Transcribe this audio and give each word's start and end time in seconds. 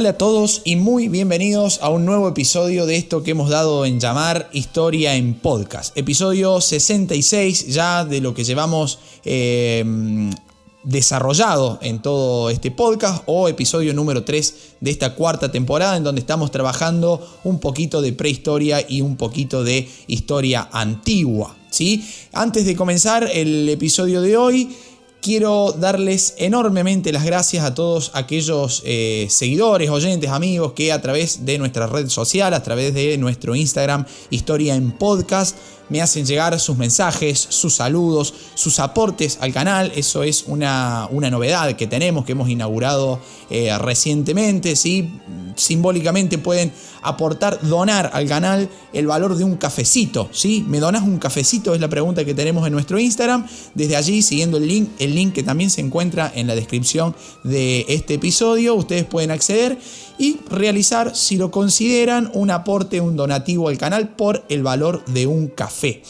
Hola 0.00 0.08
a 0.08 0.16
todos 0.16 0.62
y 0.64 0.76
muy 0.76 1.08
bienvenidos 1.08 1.78
a 1.82 1.90
un 1.90 2.06
nuevo 2.06 2.26
episodio 2.26 2.86
de 2.86 2.96
esto 2.96 3.22
que 3.22 3.32
hemos 3.32 3.50
dado 3.50 3.84
en 3.84 4.00
llamar 4.00 4.48
Historia 4.50 5.14
en 5.14 5.34
Podcast. 5.34 5.94
Episodio 5.94 6.62
66 6.62 7.66
ya 7.66 8.06
de 8.06 8.22
lo 8.22 8.32
que 8.32 8.42
llevamos 8.42 8.98
eh, 9.26 9.84
desarrollado 10.84 11.78
en 11.82 12.00
todo 12.00 12.48
este 12.48 12.70
podcast 12.70 13.24
o 13.26 13.46
episodio 13.48 13.92
número 13.92 14.24
3 14.24 14.54
de 14.80 14.90
esta 14.90 15.14
cuarta 15.14 15.52
temporada 15.52 15.98
en 15.98 16.04
donde 16.04 16.22
estamos 16.22 16.50
trabajando 16.50 17.20
un 17.44 17.60
poquito 17.60 18.00
de 18.00 18.14
prehistoria 18.14 18.82
y 18.88 19.02
un 19.02 19.18
poquito 19.18 19.64
de 19.64 19.86
historia 20.06 20.70
antigua. 20.72 21.54
¿sí? 21.68 22.08
Antes 22.32 22.64
de 22.64 22.74
comenzar 22.74 23.28
el 23.30 23.68
episodio 23.68 24.22
de 24.22 24.38
hoy, 24.38 24.74
Quiero 25.20 25.72
darles 25.72 26.32
enormemente 26.38 27.12
las 27.12 27.26
gracias 27.26 27.62
a 27.62 27.74
todos 27.74 28.10
aquellos 28.14 28.82
eh, 28.86 29.26
seguidores, 29.28 29.90
oyentes, 29.90 30.30
amigos 30.30 30.72
que 30.72 30.92
a 30.92 31.02
través 31.02 31.44
de 31.44 31.58
nuestra 31.58 31.86
red 31.86 32.08
social, 32.08 32.54
a 32.54 32.62
través 32.62 32.94
de 32.94 33.18
nuestro 33.18 33.54
Instagram 33.54 34.06
Historia 34.30 34.74
en 34.76 34.92
Podcast, 34.92 35.56
me 35.90 36.00
hacen 36.00 36.24
llegar 36.24 36.58
sus 36.58 36.78
mensajes, 36.78 37.38
sus 37.38 37.74
saludos, 37.74 38.32
sus 38.54 38.78
aportes 38.78 39.36
al 39.42 39.52
canal. 39.52 39.92
Eso 39.94 40.22
es 40.22 40.44
una, 40.46 41.06
una 41.10 41.28
novedad 41.28 41.76
que 41.76 41.86
tenemos, 41.86 42.24
que 42.24 42.32
hemos 42.32 42.48
inaugurado 42.48 43.20
eh, 43.50 43.76
recientemente. 43.76 44.74
¿sí? 44.74 45.20
Simbólicamente 45.56 46.38
pueden 46.38 46.72
aportar, 47.02 47.60
donar 47.62 48.10
al 48.12 48.26
canal 48.26 48.68
el 48.92 49.06
valor 49.06 49.36
de 49.36 49.44
un 49.44 49.56
cafecito. 49.56 50.28
¿sí? 50.32 50.64
¿Me 50.68 50.80
donas 50.80 51.02
un 51.02 51.18
cafecito? 51.18 51.74
Es 51.74 51.80
la 51.80 51.88
pregunta 51.88 52.24
que 52.24 52.34
tenemos 52.34 52.66
en 52.66 52.72
nuestro 52.72 52.98
Instagram. 52.98 53.46
Desde 53.74 53.96
allí, 53.96 54.22
siguiendo 54.22 54.56
el 54.56 54.66
link, 54.66 54.90
el 54.98 55.14
link 55.14 55.32
que 55.32 55.42
también 55.42 55.70
se 55.70 55.80
encuentra 55.80 56.30
en 56.34 56.46
la 56.46 56.54
descripción 56.54 57.14
de 57.44 57.86
este 57.88 58.14
episodio, 58.14 58.74
ustedes 58.74 59.04
pueden 59.04 59.30
acceder 59.30 59.78
y 60.18 60.38
realizar, 60.50 61.16
si 61.16 61.36
lo 61.36 61.50
consideran, 61.50 62.30
un 62.34 62.50
aporte, 62.50 63.00
un 63.00 63.16
donativo 63.16 63.68
al 63.68 63.78
canal 63.78 64.10
por 64.10 64.44
el 64.50 64.62
valor 64.62 65.04
de 65.06 65.26
un 65.26 65.48
café. 65.48 66.02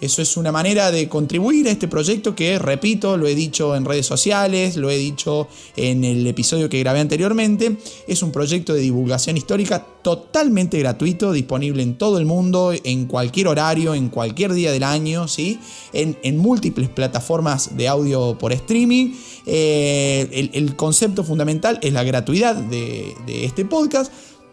Eso 0.00 0.22
es 0.22 0.36
una 0.36 0.50
manera 0.50 0.90
de 0.90 1.08
contribuir 1.08 1.68
a 1.68 1.70
este 1.70 1.88
proyecto 1.88 2.34
que, 2.34 2.58
repito, 2.58 3.16
lo 3.16 3.26
he 3.26 3.34
dicho 3.34 3.76
en 3.76 3.84
redes 3.84 4.06
sociales, 4.06 4.76
lo 4.76 4.90
he 4.90 4.96
dicho 4.96 5.48
en 5.76 6.04
el 6.04 6.26
episodio 6.26 6.68
que 6.68 6.78
grabé 6.78 7.00
anteriormente, 7.00 7.76
es 8.06 8.22
un 8.22 8.32
proyecto 8.32 8.74
de 8.74 8.80
divulgación 8.80 9.36
histórica 9.36 9.86
totalmente 10.02 10.78
gratuito, 10.78 11.32
disponible 11.32 11.82
en 11.82 11.96
todo 11.96 12.18
el 12.18 12.24
mundo, 12.24 12.72
en 12.84 13.06
cualquier 13.06 13.48
horario, 13.48 13.94
en 13.94 14.08
cualquier 14.08 14.52
día 14.54 14.72
del 14.72 14.82
año, 14.82 15.28
¿sí? 15.28 15.58
en, 15.92 16.38
múltiples 16.38 16.88
plataformas 16.88 17.76
de 17.76 17.88
audio 17.88 18.36
por 18.38 18.52
streaming. 18.52 19.12
Eh, 19.46 20.50
el, 20.52 20.76
concepto 20.76 21.22
fundamental 21.22 21.78
es 21.82 21.92
la 21.92 22.02
gratuidad 22.02 22.56
de, 22.56 23.14
de 23.26 23.44
este 23.44 23.64
podcast, 23.64 24.12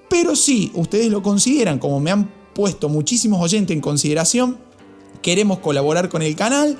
pero 0.09 0.35
si 0.35 0.71
ustedes 0.73 1.09
lo 1.09 1.23
consideran, 1.23 1.79
como 1.79 1.99
me 1.99 2.11
han 2.11 2.29
puesto 2.53 2.89
muchísimos 2.89 3.41
oyentes 3.41 3.73
en 3.73 3.81
consideración, 3.81 4.68
queremos 5.21 5.59
colaborar 5.59 6.09
con 6.09 6.21
el 6.21 6.35
canal, 6.35 6.77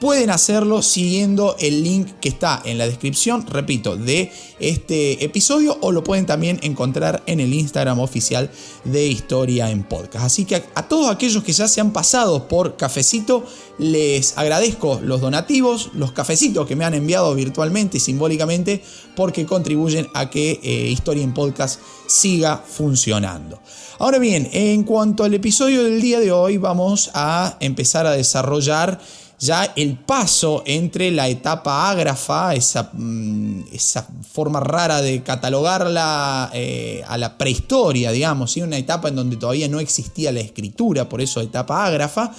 pueden 0.00 0.30
hacerlo 0.30 0.80
siguiendo 0.82 1.56
el 1.60 1.84
link 1.84 2.08
que 2.20 2.30
está 2.30 2.62
en 2.64 2.78
la 2.78 2.86
descripción, 2.86 3.46
repito, 3.46 3.96
de 3.96 4.32
este 4.58 5.22
episodio 5.24 5.76
o 5.82 5.92
lo 5.92 6.02
pueden 6.02 6.24
también 6.24 6.58
encontrar 6.62 7.22
en 7.26 7.38
el 7.38 7.52
Instagram 7.52 8.00
oficial 8.00 8.50
de 8.84 9.06
Historia 9.06 9.70
en 9.70 9.84
Podcast. 9.84 10.24
Así 10.24 10.46
que 10.46 10.64
a, 10.74 10.88
todos 10.88 11.10
aquellos 11.10 11.44
que 11.44 11.52
ya 11.52 11.68
se 11.68 11.82
han 11.82 11.92
pasado 11.92 12.48
por 12.48 12.76
cafecito, 12.76 13.44
les 13.78 14.36
agradezco 14.38 15.00
los 15.02 15.20
donativos, 15.20 15.90
los 15.94 16.12
cafecitos 16.12 16.66
que 16.66 16.76
me 16.76 16.86
han 16.86 16.94
enviado 16.94 17.34
virtualmente 17.34 17.98
y 17.98 18.00
simbólicamente 18.00 18.82
porque 19.14 19.44
contribuyen 19.44 20.08
a 20.14 20.30
que 20.30 20.60
eh, 20.62 20.88
Historia 20.90 21.22
en 21.22 21.34
Podcast 21.34 21.78
siga 22.06 22.56
funcionando. 22.56 23.60
Ahora 23.98 24.18
bien, 24.18 24.48
en 24.52 24.82
cuanto 24.84 25.24
al 25.24 25.34
episodio 25.34 25.84
del 25.84 26.00
día 26.00 26.20
de 26.20 26.32
hoy, 26.32 26.56
vamos 26.56 27.10
a 27.12 27.58
empezar 27.60 28.06
a 28.06 28.12
desarrollar 28.12 28.98
ya 29.40 29.72
el 29.74 29.96
paso 29.96 30.62
entre 30.66 31.10
la 31.10 31.28
etapa 31.28 31.90
ágrafa, 31.90 32.54
esa, 32.54 32.90
mm, 32.92 33.64
esa 33.72 34.06
forma 34.30 34.60
rara 34.60 35.00
de 35.00 35.22
catalogarla 35.22 36.50
eh, 36.52 37.02
a 37.08 37.16
la 37.16 37.38
prehistoria, 37.38 38.12
digamos, 38.12 38.56
una 38.58 38.76
etapa 38.76 39.08
en 39.08 39.16
donde 39.16 39.36
todavía 39.36 39.68
no 39.68 39.80
existía 39.80 40.30
la 40.30 40.40
escritura, 40.40 41.08
por 41.08 41.22
eso 41.22 41.40
etapa 41.40 41.86
ágrafa, 41.86 42.32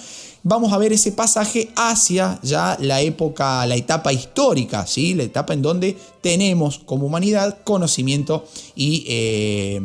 vamos 0.44 0.72
a 0.72 0.78
ver 0.78 0.92
ese 0.92 1.12
pasaje 1.12 1.70
hacia 1.76 2.38
ya 2.42 2.76
la 2.80 3.00
época, 3.00 3.66
la 3.66 3.74
etapa 3.74 4.12
histórica, 4.12 4.86
¿sí? 4.86 5.14
la 5.14 5.24
etapa 5.24 5.54
en 5.54 5.62
donde 5.62 5.96
tenemos 6.20 6.78
como 6.78 7.06
humanidad 7.06 7.58
conocimiento 7.64 8.44
y, 8.74 9.04
eh, 9.08 9.80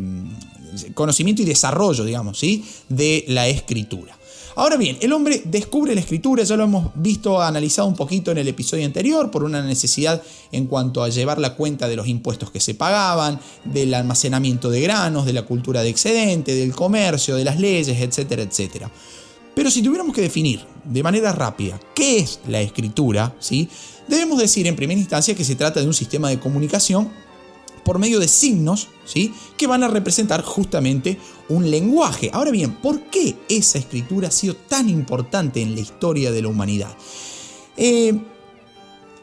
conocimiento 0.94 1.42
y 1.42 1.46
desarrollo, 1.46 2.04
digamos, 2.04 2.40
¿sí? 2.40 2.66
de 2.90 3.26
la 3.28 3.48
escritura. 3.48 4.17
Ahora 4.58 4.76
bien, 4.76 4.98
el 5.02 5.14
hombre 5.14 5.44
descubre 5.46 5.94
la 5.94 6.02
escritura, 6.02 6.44
ya 6.44 6.58
lo 6.58 6.64
hemos 6.64 6.90
visto, 6.96 7.40
analizado 7.40 7.88
un 7.88 7.94
poquito 7.94 8.32
en 8.32 8.40
el 8.40 8.48
episodio 8.48 8.88
anterior, 8.88 9.30
por 9.30 9.44
una 9.44 9.62
necesidad 9.62 10.24
en 10.52 10.66
cuanto 10.66 11.04
a 11.04 11.10
llevar 11.10 11.38
la 11.38 11.54
cuenta 11.54 11.88
de 11.88 11.96
los 11.96 12.08
impuestos 12.08 12.50
que 12.50 12.60
se 12.60 12.74
pagaban, 12.74 13.40
del 13.66 13.94
almacenamiento 13.94 14.72
de 14.72 14.82
granos, 14.82 15.28
de 15.28 15.34
la 15.34 15.44
cultura 15.44 15.84
de 15.84 15.90
excedente, 15.90 16.56
del 16.56 16.74
comercio, 16.74 17.36
de 17.36 17.44
las 17.44 17.60
leyes, 17.60 18.00
etcétera, 18.00 18.42
etcétera. 18.42 18.90
Pero 19.54 19.70
si 19.70 19.84
tuviéramos 19.84 20.16
que 20.16 20.22
definir 20.22 20.66
de 20.86 21.04
manera 21.04 21.32
rápida 21.34 21.80
qué 21.94 22.18
es 22.18 22.40
la 22.48 22.60
escritura, 22.60 23.36
¿sí? 23.40 23.70
debemos 24.08 24.40
decir 24.40 24.66
en 24.66 24.76
primera 24.76 25.00
instancia 25.00 25.36
que 25.36 25.46
se 25.46 25.56
trata 25.56 25.82
de 25.82 25.86
un 25.86 25.94
sistema 25.94 26.30
de 26.30 26.40
comunicación 26.40 27.12
por 27.88 28.00
medio 28.00 28.20
de 28.20 28.28
signos, 28.28 28.90
¿sí? 29.06 29.34
Que 29.56 29.66
van 29.66 29.82
a 29.82 29.88
representar 29.88 30.44
justamente 30.44 31.18
un 31.48 31.72
lenguaje. 31.72 32.30
Ahora 32.34 32.52
bien, 32.52 32.74
¿por 32.82 33.04
qué 33.04 33.38
esa 33.48 33.80
escritura 33.80 34.28
ha 34.28 34.32
sido 34.32 34.58
tan 34.58 34.90
importante 34.90 35.62
en 35.62 35.74
la 35.74 35.80
historia 35.80 36.34
de 36.34 36.42
la 36.42 36.50
humanidad? 36.50 36.94
Eh, 37.78 38.14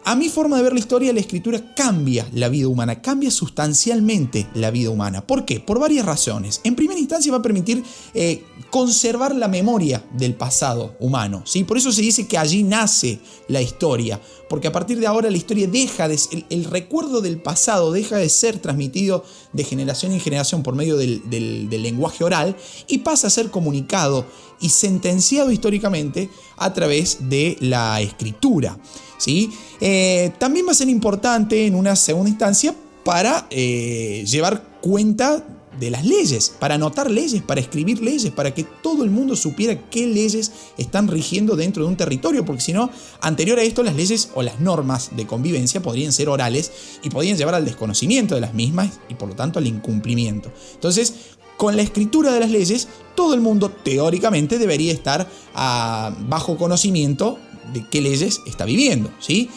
a 0.04 0.14
mi 0.14 0.28
forma 0.28 0.58
de 0.58 0.62
ver 0.62 0.74
la 0.74 0.78
historia, 0.78 1.12
la 1.12 1.20
escritura 1.20 1.74
cambia 1.74 2.28
la 2.32 2.50
vida 2.50 2.68
humana, 2.68 3.00
cambia 3.00 3.30
sustancialmente 3.30 4.46
la 4.54 4.70
vida 4.70 4.90
humana. 4.90 5.26
¿Por 5.26 5.46
qué? 5.46 5.60
Por 5.60 5.78
varias 5.78 6.04
razones. 6.04 6.60
En 6.64 6.76
primera 6.76 7.00
instancia 7.00 7.32
va 7.32 7.38
a 7.38 7.42
permitir 7.42 7.82
eh, 8.12 8.44
conservar 8.70 9.34
la 9.34 9.48
memoria 9.48 10.04
del 10.12 10.34
pasado 10.34 10.94
humano. 11.00 11.42
¿sí? 11.46 11.64
Por 11.64 11.78
eso 11.78 11.90
se 11.90 12.02
dice 12.02 12.26
que 12.26 12.36
allí 12.36 12.62
nace 12.62 13.18
la 13.48 13.62
historia, 13.62 14.20
porque 14.50 14.68
a 14.68 14.72
partir 14.72 15.00
de 15.00 15.06
ahora 15.06 15.30
la 15.30 15.36
historia 15.36 15.66
deja 15.66 16.06
de... 16.06 16.20
El, 16.32 16.44
el 16.50 16.64
recuerdo 16.64 17.20
del 17.20 17.40
pasado 17.40 17.90
deja 17.90 18.16
de 18.16 18.28
ser 18.28 18.58
transmitido 18.58 19.24
de 19.52 19.64
generación 19.64 20.12
en 20.12 20.20
generación 20.20 20.62
por 20.62 20.74
medio 20.74 20.96
del, 20.96 21.22
del 21.30 21.82
lenguaje 21.82 22.24
oral 22.24 22.56
y 22.86 22.98
pasa 22.98 23.28
a 23.28 23.30
ser 23.30 23.50
comunicado 23.50 24.26
y 24.60 24.68
sentenciado 24.68 25.50
históricamente 25.50 26.30
a 26.56 26.72
través 26.72 27.28
de 27.28 27.56
la 27.60 28.00
escritura. 28.00 28.78
¿sí? 29.18 29.50
Eh, 29.80 30.32
también 30.38 30.66
va 30.66 30.72
a 30.72 30.74
ser 30.74 30.88
importante 30.88 31.66
en 31.66 31.74
una 31.74 31.96
segunda 31.96 32.30
instancia 32.30 32.74
para 33.04 33.46
eh, 33.50 34.24
llevar 34.26 34.78
cuenta 34.80 35.44
de 35.78 35.90
las 35.90 36.04
leyes, 36.04 36.52
para 36.58 36.76
anotar 36.76 37.10
leyes, 37.10 37.42
para 37.42 37.60
escribir 37.60 38.00
leyes, 38.00 38.30
para 38.32 38.54
que 38.54 38.64
todo 38.64 39.04
el 39.04 39.10
mundo 39.10 39.36
supiera 39.36 39.88
qué 39.90 40.06
leyes 40.06 40.52
están 40.78 41.08
rigiendo 41.08 41.56
dentro 41.56 41.84
de 41.84 41.88
un 41.88 41.96
territorio, 41.96 42.44
porque 42.44 42.62
si 42.62 42.72
no, 42.72 42.90
anterior 43.20 43.58
a 43.58 43.62
esto 43.62 43.82
las 43.82 43.96
leyes 43.96 44.30
o 44.34 44.42
las 44.42 44.60
normas 44.60 45.10
de 45.16 45.26
convivencia 45.26 45.82
podrían 45.82 46.12
ser 46.12 46.28
orales 46.28 46.70
y 47.02 47.10
podrían 47.10 47.36
llevar 47.36 47.54
al 47.54 47.64
desconocimiento 47.64 48.34
de 48.34 48.40
las 48.40 48.54
mismas 48.54 49.00
y 49.08 49.14
por 49.14 49.28
lo 49.28 49.34
tanto 49.34 49.58
al 49.58 49.66
incumplimiento. 49.66 50.52
Entonces, 50.74 51.14
con 51.56 51.76
la 51.76 51.82
escritura 51.82 52.32
de 52.32 52.40
las 52.40 52.50
leyes, 52.50 52.88
todo 53.14 53.34
el 53.34 53.40
mundo 53.40 53.70
teóricamente 53.70 54.58
debería 54.58 54.92
estar 54.92 55.28
ah, 55.54 56.14
bajo 56.28 56.56
conocimiento 56.56 57.38
de 57.72 57.88
qué 57.88 58.00
leyes 58.00 58.40
está 58.46 58.64
viviendo, 58.64 59.10
¿sí? 59.20 59.50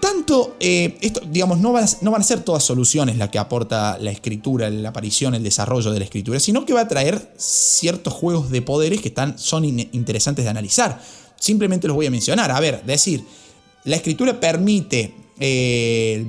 Tanto, 0.00 0.56
eh, 0.60 0.98
esto, 1.00 1.22
digamos, 1.26 1.58
no 1.60 1.72
van, 1.72 1.84
a, 1.84 1.88
no 2.02 2.10
van, 2.10 2.20
a, 2.20 2.24
ser 2.24 2.40
todas 2.40 2.62
soluciones 2.62 3.16
las 3.16 3.30
que 3.30 3.38
aporta 3.38 3.96
la 3.98 4.10
escritura, 4.10 4.68
la 4.68 4.90
aparición, 4.90 5.34
el 5.34 5.42
desarrollo 5.42 5.90
de 5.92 5.98
la 5.98 6.04
escritura, 6.04 6.38
sino 6.40 6.66
que 6.66 6.74
va 6.74 6.82
a 6.82 6.88
traer 6.88 7.32
ciertos 7.38 8.12
juegos 8.12 8.50
de 8.50 8.60
poderes 8.60 9.00
que 9.00 9.08
están, 9.08 9.38
son 9.38 9.64
interesantes 9.64 10.44
de 10.44 10.50
analizar. 10.50 11.00
Simplemente 11.40 11.88
los 11.88 11.96
voy 11.96 12.04
a 12.04 12.10
mencionar. 12.10 12.50
A 12.50 12.60
ver, 12.60 12.84
decir, 12.84 13.24
la 13.84 13.96
escritura 13.96 14.38
permite 14.38 15.14
eh, 15.40 16.24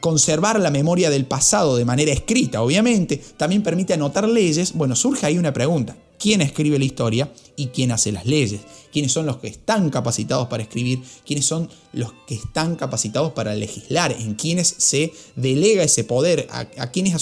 conservar 0.00 0.58
la 0.60 0.70
memoria 0.70 1.10
del 1.10 1.26
pasado 1.26 1.76
de 1.76 1.84
manera 1.84 2.12
escrita, 2.12 2.62
obviamente, 2.62 3.20
también 3.36 3.62
permite 3.62 3.94
anotar 3.94 4.28
leyes. 4.28 4.72
Bueno, 4.74 4.96
surge 4.96 5.26
ahí 5.26 5.38
una 5.38 5.52
pregunta. 5.52 5.96
Quién 6.18 6.40
escribe 6.40 6.78
la 6.78 6.84
historia 6.84 7.32
y 7.56 7.66
quién 7.66 7.92
hace 7.92 8.12
las 8.12 8.24
leyes, 8.24 8.60
quiénes 8.92 9.12
son 9.12 9.26
los 9.26 9.38
que 9.38 9.48
están 9.48 9.90
capacitados 9.90 10.48
para 10.48 10.62
escribir, 10.62 11.00
quiénes 11.26 11.44
son 11.44 11.68
los 11.92 12.12
que 12.26 12.34
están 12.34 12.76
capacitados 12.76 13.32
para 13.32 13.54
legislar, 13.54 14.12
en 14.12 14.34
quiénes 14.34 14.74
se 14.78 15.12
delega 15.36 15.82
ese 15.82 16.04
poder, 16.04 16.46
a, 16.50 16.90
quienes, 16.90 17.14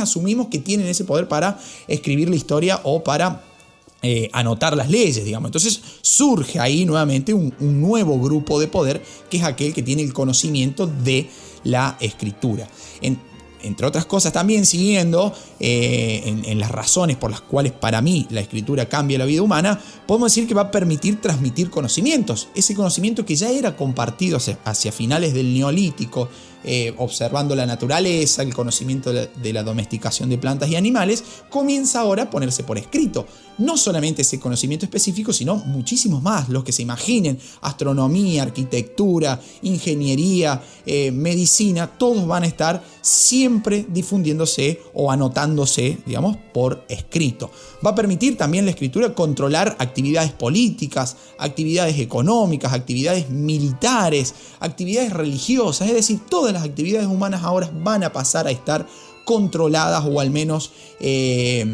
asumimos 0.00 0.48
que 0.48 0.58
tienen 0.58 0.86
ese 0.86 1.04
poder 1.04 1.28
para 1.28 1.58
escribir 1.88 2.28
la 2.28 2.36
historia 2.36 2.80
o 2.82 3.02
para 3.02 3.42
eh, 4.06 4.28
anotar 4.34 4.76
las 4.76 4.90
leyes, 4.90 5.24
digamos. 5.24 5.48
Entonces 5.48 5.80
surge 6.02 6.60
ahí 6.60 6.84
nuevamente 6.84 7.32
un, 7.32 7.54
nuevo 7.58 8.20
grupo 8.20 8.60
de 8.60 8.68
poder 8.68 9.02
que 9.30 9.38
es 9.38 9.44
aquel 9.44 9.72
que 9.72 9.82
tiene 9.82 10.02
el 10.02 10.12
conocimiento 10.12 10.86
de 10.86 11.30
la 11.62 11.96
escritura. 12.00 12.68
entre 13.00 13.86
otras 13.86 14.04
cosas 14.04 14.30
también 14.30 14.66
siguiendo 14.66 15.32
eh, 15.58 16.22
en, 16.44 16.58
las 16.60 16.70
razones 16.70 17.16
por 17.16 17.30
las 17.30 17.40
cuales 17.40 17.72
para 17.72 18.02
mí 18.02 18.26
la 18.28 18.42
escritura 18.42 18.90
cambia 18.90 19.16
la 19.16 19.24
vida 19.24 19.40
humana, 19.40 19.80
podemos 20.06 20.30
decir 20.30 20.46
que 20.46 20.52
va 20.52 20.62
a 20.62 20.70
permitir 20.70 21.22
transmitir 21.22 21.70
conocimientos. 21.70 22.48
Ese 22.54 22.74
conocimiento 22.74 23.24
que 23.24 23.36
ya 23.36 23.50
era 23.50 23.74
compartido 23.74 24.36
hacia 24.66 24.92
finales 24.92 25.32
del 25.32 25.54
neolítico, 25.54 26.28
eh, 26.64 26.94
observando 26.96 27.54
la 27.54 27.66
naturaleza, 27.66 28.42
el 28.42 28.54
conocimiento 28.54 29.12
de 29.12 29.52
la, 29.52 29.62
domesticación 29.62 30.30
de 30.30 30.38
plantas 30.38 30.70
y 30.70 30.76
animales, 30.76 31.22
comienza 31.50 32.00
ahora 32.00 32.24
a 32.24 32.30
ponerse 32.30 32.64
por 32.64 32.78
escrito. 32.78 33.26
No 33.58 33.76
solamente 33.76 34.22
ese 34.22 34.40
conocimiento 34.40 34.86
específico, 34.86 35.32
sino 35.32 35.56
muchísimos 35.56 36.22
más, 36.22 36.48
los 36.48 36.64
que 36.64 36.72
se 36.72 36.82
imaginen, 36.82 37.38
astronomía, 37.60 38.42
arquitectura, 38.42 39.40
ingeniería, 39.62 40.60
eh, 40.86 41.12
medicina, 41.12 41.86
todos 41.86 42.26
van 42.26 42.44
a 42.44 42.46
estar 42.46 42.82
siempre 43.00 43.86
difundiéndose 43.88 44.80
o 44.94 45.12
anotándose, 45.12 45.98
digamos, 46.06 46.36
por 46.52 46.84
escrito. 46.88 47.50
Va 47.84 47.90
a 47.90 47.94
permitir 47.94 48.36
también 48.36 48.64
la 48.64 48.70
escritura 48.70 49.14
controlar 49.14 49.76
actividades 49.78 50.32
políticas, 50.32 51.16
actividades 51.38 51.98
económicas, 51.98 52.72
actividades 52.72 53.28
militares, 53.28 54.34
actividades 54.60 55.12
religiosas, 55.12 55.88
es 55.88 55.94
decir, 55.94 56.20
todas 56.28 56.53
las 56.54 56.64
actividades 56.64 57.06
humanas 57.06 57.42
ahora 57.42 57.70
van 57.72 58.02
a 58.02 58.12
pasar 58.12 58.46
a 58.46 58.50
estar 58.50 58.86
controladas 59.24 60.04
o 60.06 60.20
al 60.20 60.30
menos 60.30 60.72
eh, 61.00 61.64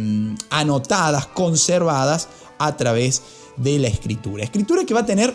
anotadas, 0.51 1.27
conservadas 1.27 2.29
a 2.59 2.77
través 2.77 3.23
de 3.57 3.79
la 3.79 3.89
escritura. 3.89 4.45
Escritura 4.45 4.85
que 4.85 4.95
va 4.95 5.01
a 5.01 5.07
tener 5.07 5.35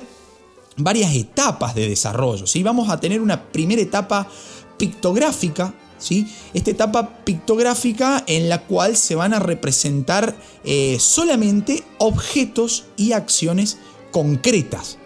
varias 0.77 1.13
etapas 1.15 1.75
de 1.75 1.87
desarrollo. 1.89 2.47
¿sí? 2.47 2.63
Vamos 2.63 2.89
a 2.89 2.99
tener 2.99 3.21
una 3.21 3.43
primera 3.43 3.81
etapa 3.81 4.27
pictográfica, 4.77 5.73
¿sí? 5.97 6.27
esta 6.53 6.71
etapa 6.71 7.23
pictográfica 7.23 8.23
en 8.27 8.49
la 8.49 8.63
cual 8.63 8.97
se 8.97 9.15
van 9.15 9.33
a 9.33 9.39
representar 9.39 10.35
eh, 10.63 10.97
solamente 10.99 11.83
objetos 11.97 12.85
y 12.97 13.13
acciones 13.13 13.77
concretas. 14.11 14.97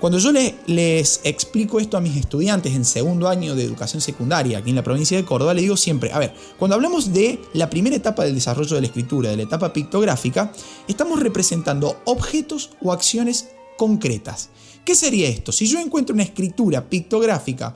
Cuando 0.00 0.18
yo 0.18 0.30
les, 0.30 1.20
explico 1.24 1.80
esto 1.80 1.96
a 1.96 2.00
mis 2.00 2.16
estudiantes 2.16 2.74
en 2.74 2.84
segundo 2.84 3.28
año 3.28 3.54
de 3.54 3.64
educación 3.64 4.02
secundaria 4.02 4.58
aquí 4.58 4.70
en 4.70 4.76
la 4.76 4.84
provincia 4.84 5.16
de 5.16 5.24
Córdoba, 5.24 5.54
les 5.54 5.62
digo 5.62 5.76
siempre, 5.76 6.12
a 6.12 6.18
ver, 6.18 6.34
cuando 6.58 6.74
hablamos 6.74 7.14
de 7.14 7.40
la 7.54 7.70
primera 7.70 7.96
etapa 7.96 8.24
del 8.24 8.34
desarrollo 8.34 8.74
de 8.74 8.82
la 8.82 8.86
escritura, 8.88 9.30
de 9.30 9.38
la 9.38 9.44
etapa 9.44 9.72
pictográfica, 9.72 10.52
estamos 10.86 11.20
representando 11.20 12.02
objetos 12.04 12.72
o 12.82 12.92
acciones 12.92 13.48
concretas. 13.78 14.50
¿Qué 14.84 14.94
sería 14.94 15.28
esto? 15.28 15.50
Si 15.50 15.66
yo 15.66 15.80
encuentro 15.80 16.12
una 16.12 16.24
escritura 16.24 16.88
pictográfica 16.88 17.74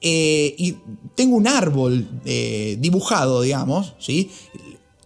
eh, 0.00 0.54
y 0.58 0.76
tengo 1.14 1.36
un 1.36 1.46
árbol 1.46 2.20
eh, 2.24 2.76
dibujado, 2.80 3.42
digamos, 3.42 3.94
¿sí? 4.00 4.28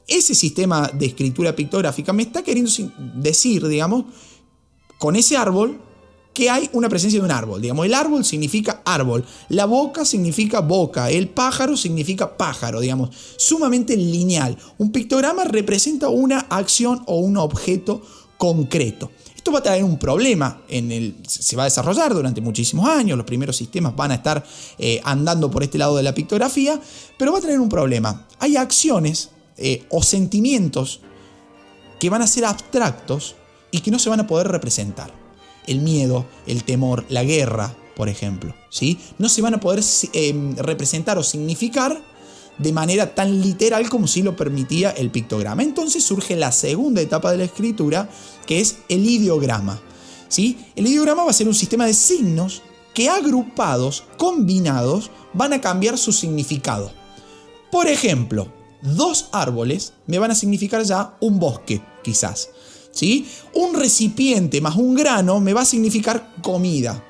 ese 0.07 0.35
sistema 0.35 0.91
de 0.95 1.07
escritura 1.07 1.55
pictográfica 1.55 2.15
me 2.15 2.23
está 2.23 2.43
queriendo 2.43 2.71
decir, 3.17 3.69
digamos, 3.69 4.07
con 4.97 5.15
ese 5.15 5.37
árbol 5.37 5.83
que 6.39 6.49
hay 6.49 6.71
una 6.73 6.89
presencia 6.89 7.19
de 7.19 7.25
un 7.25 7.33
árbol. 7.33 7.61
Digamos, 7.61 7.85
el 7.85 7.95
árbol 7.95 8.25
significa 8.25 8.81
árbol, 8.85 9.25
la 9.49 9.65
boca 9.65 10.05
significa 10.05 10.61
boca, 10.61 11.11
el 11.11 11.31
pájaro 11.31 11.77
significa 11.77 12.37
pájaro, 12.37 12.79
digamos, 12.79 13.11
sumamente 13.37 13.97
lineal. 13.97 14.57
Un 14.79 14.93
pictograma 14.93 15.43
representa 15.43 16.09
una 16.09 16.39
acción 16.39 17.03
o 17.07 17.17
un 17.17 17.39
objeto 17.39 18.03
concreto. 18.37 19.11
Esto 19.35 19.51
va 19.51 19.59
a 19.59 19.63
traer 19.65 19.83
un 19.83 19.99
problema, 19.99 20.63
en 20.69 20.93
el, 20.93 21.17
se 21.27 21.57
va 21.57 21.65
a 21.65 21.65
desarrollar 21.65 22.15
durante 22.15 22.41
muchísimos 22.41 22.89
años, 22.89 23.19
los 23.19 23.27
primeros 23.27 23.57
sistemas 23.57 23.97
van 23.97 24.13
a 24.13 24.15
estar 24.15 24.47
eh, 24.79 25.01
andando 25.03 25.51
por 25.51 25.65
este 25.65 25.77
lado 25.77 25.97
de 25.97 26.05
la 26.05 26.15
pictografía, 26.15 26.81
pero 27.19 27.33
va 27.33 27.39
a 27.39 27.41
tener 27.41 27.59
un 27.59 27.69
problema. 27.69 28.29
Hay 28.39 28.57
acciones 28.57 29.31
eh, 29.57 29.87
o 29.91 30.05
sentimientos 30.05 31.01
que 31.99 32.09
van 32.11 32.23
a 32.23 32.29
ser 32.29 32.45
abstractos 32.45 33.35
y 33.73 33.81
que 33.81 33.91
no 33.91 33.99
se 33.99 34.09
van 34.09 34.21
a 34.21 34.29
poder 34.29 34.47
representar 34.47 35.28
el 35.69 35.81
miedo, 35.81 36.27
el 36.47 36.65
temor, 36.65 37.05
la 37.09 37.23
guerra, 37.23 37.77
por 37.97 38.09
ejemplo. 38.09 38.55
¿sí? 38.71 38.99
No 39.19 39.29
se 39.29 39.43
van 39.43 39.55
a 39.55 39.61
poder 39.61 39.83
eh, 40.13 40.55
representar 40.59 41.19
o 41.19 41.23
significar 41.23 42.03
de 42.59 42.73
manera 42.73 43.15
tan 43.15 43.41
literal 43.41 43.89
como 43.89 44.07
si 44.07 44.23
lo 44.23 44.37
permitía 44.37 44.91
el 44.91 45.11
pictograma. 45.11 45.63
Entonces 45.63 46.05
surge 46.05 46.37
la 46.37 46.53
segunda 46.53 47.01
etapa 47.01 47.31
de 47.31 47.39
la 47.39 47.45
escritura, 47.45 48.09
que 48.47 48.61
es 48.61 48.79
el 48.89 49.09
ideograma. 49.09 49.81
¿sí? 50.29 50.59
El 50.75 50.87
ideograma 50.87 51.25
va 51.25 51.31
a 51.31 51.35
ser 51.35 51.49
un 51.49 51.55
sistema 51.55 51.87
de 51.87 51.95
signos 51.95 52.63
que 52.95 53.09
agrupados, 53.09 54.05
combinados, 54.17 55.11
van 55.33 55.53
a 55.53 55.61
cambiar 55.61 55.99
su 55.99 56.13
significado. 56.13 56.91
Por 57.71 57.87
ejemplo, 57.87 58.53
dos 58.83 59.29
árboles 59.33 59.93
me 60.07 60.19
van 60.19 60.31
a 60.31 60.35
significar 60.35 60.83
ya 60.83 61.17
un 61.21 61.39
bosque, 61.39 61.83
quizás. 62.03 62.51
Un 63.55 63.75
recipiente 63.75 64.61
más 64.61 64.77
un 64.77 64.95
grano 64.95 65.41
me 65.41 65.53
va 65.53 65.63
a 65.63 65.65
significar 65.65 66.35
comida. 66.43 67.05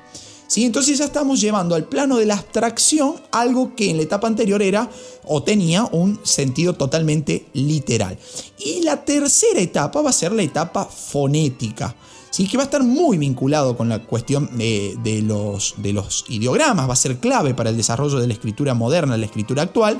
¿Sí? 0.47 0.63
Entonces 0.63 0.97
ya 0.97 1.05
estamos 1.05 1.39
llevando 1.39 1.75
al 1.75 1.85
plano 1.85 2.17
de 2.17 2.25
la 2.25 2.33
abstracción 2.33 3.15
algo 3.31 3.75
que 3.75 3.91
en 3.91 3.97
la 3.97 4.03
etapa 4.03 4.25
anterior 4.25 4.63
era 4.63 4.89
o 5.25 5.43
tenía 5.43 5.83
un 5.83 6.19
sentido 6.23 6.73
totalmente 6.73 7.45
literal. 7.53 8.17
Y 8.57 8.81
la 8.81 9.05
tercera 9.05 9.59
etapa 9.59 10.01
va 10.01 10.09
a 10.09 10.13
ser 10.13 10.31
la 10.31 10.41
etapa 10.41 10.85
fonética. 10.85 11.95
¿sí? 12.31 12.47
que 12.47 12.57
va 12.57 12.63
a 12.63 12.65
estar 12.65 12.83
muy 12.83 13.17
vinculado 13.17 13.75
con 13.75 13.89
la 13.89 13.99
cuestión 13.99 14.57
de, 14.57 15.21
los, 15.23 15.75
de 15.77 15.93
los 15.93 16.25
ideogramas, 16.29 16.89
va 16.89 16.93
a 16.93 16.97
ser 16.97 17.17
clave 17.17 17.53
para 17.53 17.69
el 17.69 17.77
desarrollo 17.77 18.19
de 18.19 18.27
la 18.27 18.33
escritura 18.33 18.73
moderna, 18.73 19.17
la 19.17 19.25
escritura 19.25 19.63
actual, 19.63 19.99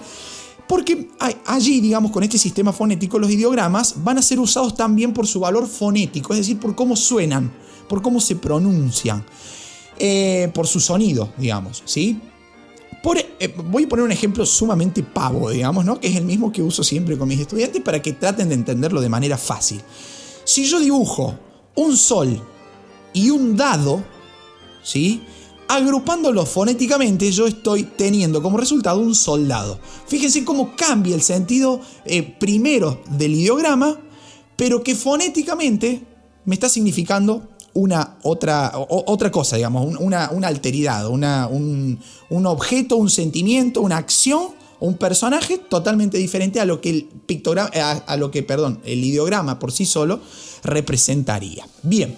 porque 0.69 1.07
allí, 1.47 1.81
digamos, 1.81 2.11
con 2.11 2.21
este 2.21 2.37
sistema 2.37 2.71
fonético, 2.71 3.17
los 3.17 3.31
ideogramas 3.31 4.03
van 4.03 4.19
a 4.19 4.21
ser 4.21 4.39
usados 4.39 4.75
también 4.75 5.13
por 5.13 5.25
su 5.25 5.39
valor 5.39 5.67
fonético, 5.67 6.31
es 6.33 6.41
decir, 6.41 6.59
por 6.59 6.75
cómo 6.75 6.95
suenan, 6.95 7.51
por 7.87 8.03
cómo 8.03 8.21
se 8.21 8.35
pronuncian, 8.35 9.25
eh, 9.97 10.51
por 10.53 10.67
su 10.67 10.79
sonido, 10.79 11.33
digamos, 11.39 11.81
¿sí? 11.85 12.21
Eh, 13.39 13.51
voy 13.65 13.85
a 13.85 13.89
poner 13.89 14.05
un 14.05 14.11
ejemplo 14.11 14.45
sumamente 14.45 15.01
pavo, 15.01 15.49
digamos, 15.49 15.85
¿no? 15.85 15.99
Que 15.99 16.07
es 16.07 16.15
el 16.15 16.25
mismo 16.25 16.51
que 16.51 16.61
uso 16.61 16.83
siempre 16.83 17.17
con 17.17 17.27
mis 17.27 17.39
estudiantes 17.39 17.81
para 17.81 17.99
que 17.99 18.13
traten 18.13 18.49
de 18.49 18.53
entenderlo 18.53 19.01
de 19.01 19.09
manera 19.09 19.39
fácil. 19.39 19.81
Si 20.43 20.65
yo 20.65 20.79
dibujo 20.79 21.33
un 21.73 21.97
sol 21.97 22.39
y 23.11 23.31
un 23.31 23.57
dado, 23.57 24.03
¿sí? 24.83 25.23
Agrupándolo 25.69 26.47
fonéticamente, 26.47 27.31
yo 27.31 27.45
estoy 27.45 27.83
teniendo 27.83 28.41
como 28.41 28.57
resultado 28.57 28.99
un 29.01 29.13
soldado. 29.13 29.79
Fíjense 30.07 30.43
cómo 30.43 30.75
cambia 30.75 31.13
el 31.13 31.21
sentido 31.21 31.79
eh, 32.05 32.23
primero 32.23 33.03
del 33.11 33.35
ideograma, 33.35 33.99
pero 34.55 34.81
que 34.81 34.95
fonéticamente 34.95 36.01
me 36.45 36.55
está 36.55 36.69
significando 36.69 37.49
una 37.75 38.17
otra, 38.23 38.71
otra 38.75 39.29
cosa, 39.29 39.57
digamos, 39.57 39.95
una, 39.99 40.25
alteridad, 40.47 41.07
una, 41.07 41.45
un, 41.45 41.99
objeto, 42.47 42.97
un 42.97 43.11
sentimiento, 43.11 43.81
una 43.81 43.97
acción 43.97 44.57
un 44.79 44.95
personaje 44.95 45.57
totalmente 45.57 46.17
diferente 46.17 46.59
a 46.61 46.65
lo 46.65 46.79
que 46.81 46.89
el 46.89 47.03
pictograma, 47.03 47.69
a, 47.69 48.15
lo 48.15 48.31
que, 48.31 48.41
perdón, 48.41 48.79
el 48.85 49.03
ideograma 49.03 49.59
por 49.59 49.71
sí 49.71 49.85
solo 49.85 50.21
representaría. 50.63 51.67
Bien. 51.83 52.15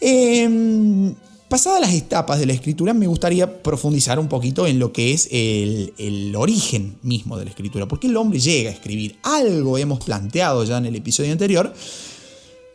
Eh, 0.00 1.14
Pasadas 1.48 1.80
las 1.80 1.94
etapas 1.94 2.40
de 2.40 2.46
la 2.46 2.54
escritura, 2.54 2.92
me 2.92 3.06
gustaría 3.06 3.62
profundizar 3.62 4.18
un 4.18 4.28
poquito 4.28 4.66
en 4.66 4.80
lo 4.80 4.92
que 4.92 5.12
es 5.12 5.28
el, 5.30 6.34
origen 6.36 6.98
mismo 7.02 7.38
de 7.38 7.44
la 7.44 7.50
escritura. 7.50 7.86
¿Por 7.86 8.00
qué 8.00 8.08
el 8.08 8.16
hombre 8.16 8.40
llega 8.40 8.70
a 8.70 8.72
escribir? 8.72 9.16
Algo 9.22 9.78
hemos 9.78 10.04
planteado 10.04 10.64
ya 10.64 10.78
en 10.78 10.86
el 10.86 10.96
episodio 10.96 11.30
anterior. 11.30 11.72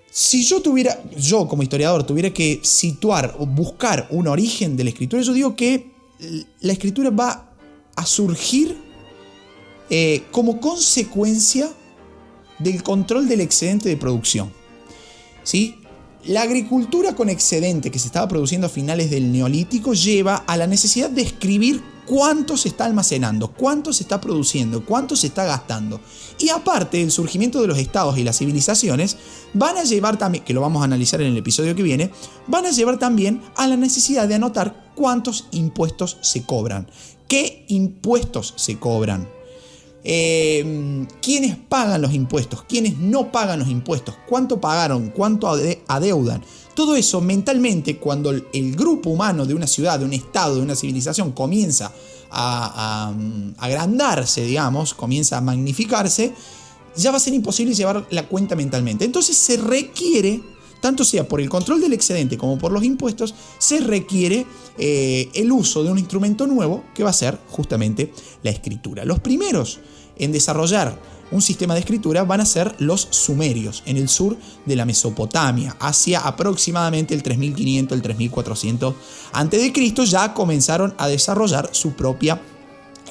Si 0.10 0.46
yo 0.46 0.62
tuviera, 0.62 1.04
yo 1.18 1.50
como 1.50 1.64
historiador, 1.64 2.06
tuviera 2.06 2.30
que 2.30 2.62
situar 2.64 3.36
o 3.40 3.46
buscar 3.46 4.08
un 4.10 4.30
origen 4.30 4.78
de 4.78 4.86
la 4.86 4.92
escritura, 4.92 5.22
yo 5.22 5.34
digo 5.34 5.54
que 5.54 5.92
la 6.62 6.72
escritura 6.72 7.10
va 7.10 7.54
a 7.96 8.06
surgir 8.06 8.78
eh, 9.90 10.24
como 10.32 10.62
consecuencia 10.62 11.70
del 12.60 12.84
control 12.84 13.28
del 13.28 13.42
excedente 13.42 13.90
de 13.90 13.98
producción. 13.98 14.54
¿Sí? 15.44 15.81
La 16.26 16.44
agricultura 16.44 17.16
con 17.16 17.30
excedente 17.30 17.90
que 17.90 17.98
se 17.98 18.06
estaba 18.06 18.28
produciendo 18.28 18.68
a 18.68 18.70
finales 18.70 19.10
del 19.10 19.32
neolítico 19.32 19.94
lleva 19.94 20.36
a 20.36 20.56
la 20.56 20.68
necesidad 20.68 21.10
de 21.10 21.24
escribir 21.24 21.82
cuánto 22.06 22.58
se 22.58 22.68
está 22.68 22.86
almacenando, 22.86 23.48
cuánto 23.52 23.92
se 23.92 24.04
está 24.04 24.22
produciendo, 24.22 24.86
cuánto 24.86 25.16
se 25.16 25.26
está 25.28 25.46
gastando. 25.46 26.00
Y 26.38 26.50
aparte, 26.50 27.02
el 27.02 27.10
surgimiento 27.10 27.60
de 27.60 27.68
los 27.68 27.80
estados 27.80 28.20
y 28.20 28.24
las 28.24 28.38
civilizaciones 28.38 29.18
van 29.56 29.78
a 29.78 29.84
llevar 29.84 30.18
también, 30.18 30.44
que 30.44 30.54
lo 30.54 30.62
vamos 30.62 30.84
a 30.84 30.86
analizar 30.86 31.22
en 31.24 31.32
el 31.32 31.38
episodio 31.38 31.76
que 31.76 31.82
viene, 31.82 32.12
van 32.46 32.68
a 32.68 32.72
llevar 32.72 33.00
también 33.00 33.42
a 33.56 33.66
la 33.66 33.76
necesidad 33.76 34.28
de 34.28 34.36
anotar 34.36 34.92
cuántos 34.94 35.48
impuestos 35.50 36.20
se 36.22 36.44
cobran, 36.44 36.88
qué 37.28 37.66
impuestos 37.68 38.54
se 38.58 38.78
cobran. 38.78 39.28
Eh, 40.04 41.06
quiénes 41.22 41.58
pagan 41.58 42.02
los 42.02 42.14
impuestos, 42.14 42.64
quiénes 42.64 42.98
no 42.98 43.32
pagan 43.32 43.60
los 43.60 43.70
impuestos, 43.70 44.16
cuánto 44.28 44.60
pagaron, 44.60 45.10
cuánto 45.10 45.48
adeudan. 45.88 46.44
Todo 46.74 46.96
eso 46.96 47.22
mentalmente, 47.22 47.98
cuando 47.98 48.32
el 48.32 48.76
grupo 48.76 49.12
humano 49.12 49.46
de 49.46 49.54
una 49.54 49.68
ciudad, 49.68 50.00
de 50.00 50.06
un 50.06 50.14
estado, 50.14 50.56
de 50.56 50.62
una 50.62 50.76
civilización 50.76 51.32
comienza 51.34 51.92
a, 52.32 53.14
agrandarse, 53.58 54.46
digamos, 54.46 54.94
comienza 54.94 55.38
a 55.38 55.42
magnificarse, 55.42 56.34
ya 56.96 57.12
va 57.12 57.18
a 57.18 57.20
ser 57.20 57.34
imposible 57.34 57.74
llevar 57.76 58.06
la 58.10 58.28
cuenta 58.28 58.56
mentalmente. 58.56 59.06
Entonces 59.06 59.38
se 59.38 59.58
requiere, 59.58 60.42
tanto 60.82 61.06
sea 61.06 61.28
por 61.28 61.40
el 61.40 61.50
control 61.50 61.80
del 61.80 61.94
excedente 61.94 62.38
como 62.38 62.58
por 62.58 62.72
los 62.72 62.84
impuestos, 62.84 63.34
se 63.58 63.80
requiere 63.80 64.46
eh, 64.78 65.30
el 65.34 65.52
uso 65.52 65.84
de 65.84 65.92
un 65.92 66.00
instrumento 66.00 66.48
nuevo 66.48 66.84
que 66.94 67.04
va 67.04 67.12
a 67.12 67.14
ser 67.14 67.40
justamente 67.50 68.12
la 68.44 68.50
escritura. 68.50 69.06
Los 69.06 69.20
primeros 69.20 69.80
en 70.18 70.32
desarrollar 70.32 71.00
un 71.32 71.42
sistema 71.42 71.74
de 71.74 71.80
escritura 71.80 72.24
van 72.24 72.42
a 72.42 72.46
ser 72.46 72.76
los 72.80 73.08
sumerios, 73.10 73.84
en 73.86 73.98
el 73.98 74.10
sur 74.10 74.38
de 74.66 74.76
la 74.76 74.86
Mesopotamia, 74.86 75.78
hacia 75.80 76.20
aproximadamente 76.20 77.14
el 77.14 77.24
3500, 77.24 77.96
el 77.96 78.02
3400 78.02 78.96
a.C. 79.32 80.06
ya 80.06 80.34
comenzaron 80.34 80.94
a 80.98 81.08
desarrollar 81.08 81.70
su 81.72 81.94
propia 81.94 82.42